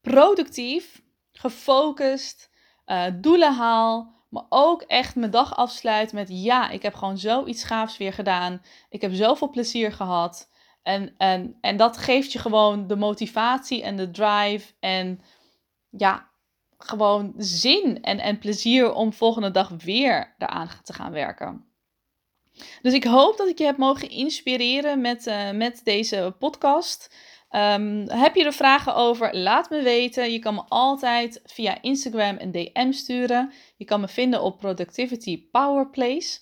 productief, 0.00 1.02
gefocust, 1.32 2.50
uh, 2.86 3.04
doelen 3.14 3.54
haal, 3.54 4.16
maar 4.28 4.44
ook 4.48 4.82
echt 4.82 5.16
mijn 5.16 5.30
dag 5.30 5.56
afsluit 5.56 6.12
met 6.12 6.28
ja, 6.30 6.70
ik 6.70 6.82
heb 6.82 6.94
gewoon 6.94 7.18
zoiets 7.18 7.64
gaafs 7.64 7.96
weer 7.96 8.12
gedaan. 8.12 8.62
Ik 8.88 9.00
heb 9.00 9.12
zoveel 9.14 9.50
plezier 9.50 9.92
gehad. 9.92 10.50
En, 10.82 11.14
en, 11.18 11.58
en 11.60 11.76
dat 11.76 11.96
geeft 11.96 12.32
je 12.32 12.38
gewoon 12.38 12.86
de 12.86 12.96
motivatie 12.96 13.82
en 13.82 13.96
de 13.96 14.10
drive 14.10 14.72
en 14.80 15.20
ja, 15.90 16.27
gewoon 16.78 17.34
zin 17.36 18.02
en, 18.02 18.18
en 18.18 18.38
plezier 18.38 18.92
om 18.92 19.12
volgende 19.12 19.50
dag 19.50 19.68
weer 19.84 20.34
eraan 20.38 20.68
te 20.82 20.92
gaan 20.92 21.12
werken. 21.12 21.66
Dus 22.82 22.92
ik 22.92 23.04
hoop 23.04 23.36
dat 23.36 23.48
ik 23.48 23.58
je 23.58 23.64
heb 23.64 23.76
mogen 23.76 24.10
inspireren 24.10 25.00
met, 25.00 25.26
uh, 25.26 25.50
met 25.50 25.80
deze 25.84 26.34
podcast. 26.38 27.14
Um, 27.50 28.04
heb 28.08 28.34
je 28.34 28.44
er 28.44 28.52
vragen 28.52 28.94
over? 28.94 29.36
Laat 29.36 29.70
me 29.70 29.82
weten. 29.82 30.32
Je 30.32 30.38
kan 30.38 30.54
me 30.54 30.62
altijd 30.68 31.40
via 31.44 31.82
Instagram 31.82 32.36
een 32.38 32.52
DM 32.52 32.92
sturen. 32.92 33.52
Je 33.76 33.84
kan 33.84 34.00
me 34.00 34.08
vinden 34.08 34.42
op 34.42 34.58
Productivity 34.58 35.48
Powerplace. 35.50 36.38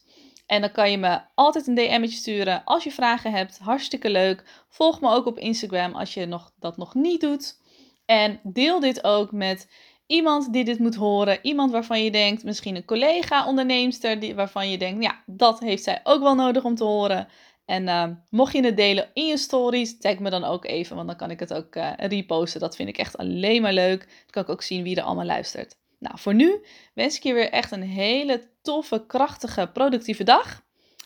En 0.46 0.60
dan 0.60 0.72
kan 0.72 0.90
je 0.90 0.98
me 0.98 1.20
altijd 1.34 1.66
een 1.66 1.74
DM'tje 1.74 2.16
sturen 2.16 2.64
als 2.64 2.84
je 2.84 2.92
vragen 2.92 3.32
hebt. 3.32 3.58
Hartstikke 3.58 4.10
leuk. 4.10 4.64
Volg 4.68 5.00
me 5.00 5.10
ook 5.10 5.26
op 5.26 5.38
Instagram 5.38 5.94
als 5.94 6.14
je 6.14 6.26
nog, 6.26 6.52
dat 6.58 6.76
nog 6.76 6.94
niet 6.94 7.20
doet. 7.20 7.60
En 8.06 8.40
deel 8.42 8.80
dit 8.80 9.04
ook 9.04 9.32
met 9.32 9.68
Iemand 10.06 10.52
die 10.52 10.64
dit 10.64 10.78
moet 10.78 10.94
horen. 10.94 11.38
Iemand 11.42 11.70
waarvan 11.70 12.04
je 12.04 12.10
denkt, 12.10 12.44
misschien 12.44 12.76
een 12.76 12.84
collega 12.84 13.46
onderneemster, 13.46 14.20
die, 14.20 14.34
waarvan 14.34 14.70
je 14.70 14.78
denkt, 14.78 15.02
ja, 15.02 15.22
dat 15.26 15.60
heeft 15.60 15.82
zij 15.82 16.00
ook 16.04 16.22
wel 16.22 16.34
nodig 16.34 16.64
om 16.64 16.74
te 16.74 16.84
horen. 16.84 17.28
En 17.64 17.82
uh, 17.82 18.04
mocht 18.30 18.52
je 18.52 18.64
het 18.64 18.76
delen 18.76 19.10
in 19.12 19.26
je 19.26 19.36
stories, 19.36 19.98
tag 19.98 20.18
me 20.18 20.30
dan 20.30 20.44
ook 20.44 20.64
even, 20.64 20.96
want 20.96 21.08
dan 21.08 21.16
kan 21.16 21.30
ik 21.30 21.40
het 21.40 21.54
ook 21.54 21.76
uh, 21.76 21.92
reposten. 21.96 22.60
Dat 22.60 22.76
vind 22.76 22.88
ik 22.88 22.98
echt 22.98 23.16
alleen 23.16 23.62
maar 23.62 23.72
leuk. 23.72 24.00
Dan 24.00 24.30
kan 24.30 24.42
ik 24.42 24.48
ook 24.48 24.62
zien 24.62 24.82
wie 24.82 24.96
er 24.96 25.02
allemaal 25.02 25.24
luistert. 25.24 25.76
Nou, 25.98 26.18
voor 26.18 26.34
nu 26.34 26.64
wens 26.94 27.16
ik 27.16 27.22
je 27.22 27.32
weer 27.32 27.50
echt 27.50 27.70
een 27.70 27.82
hele 27.82 28.48
toffe, 28.62 29.04
krachtige, 29.06 29.70
productieve 29.72 30.24
dag. 30.24 30.62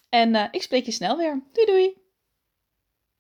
En 0.09 0.35
uh, 0.35 0.45
ik 0.51 0.63
spreek 0.63 0.85
je 0.85 0.93
snel 0.93 1.17
weer. 1.17 1.43
Doei 1.53 1.67
doei! 1.67 2.00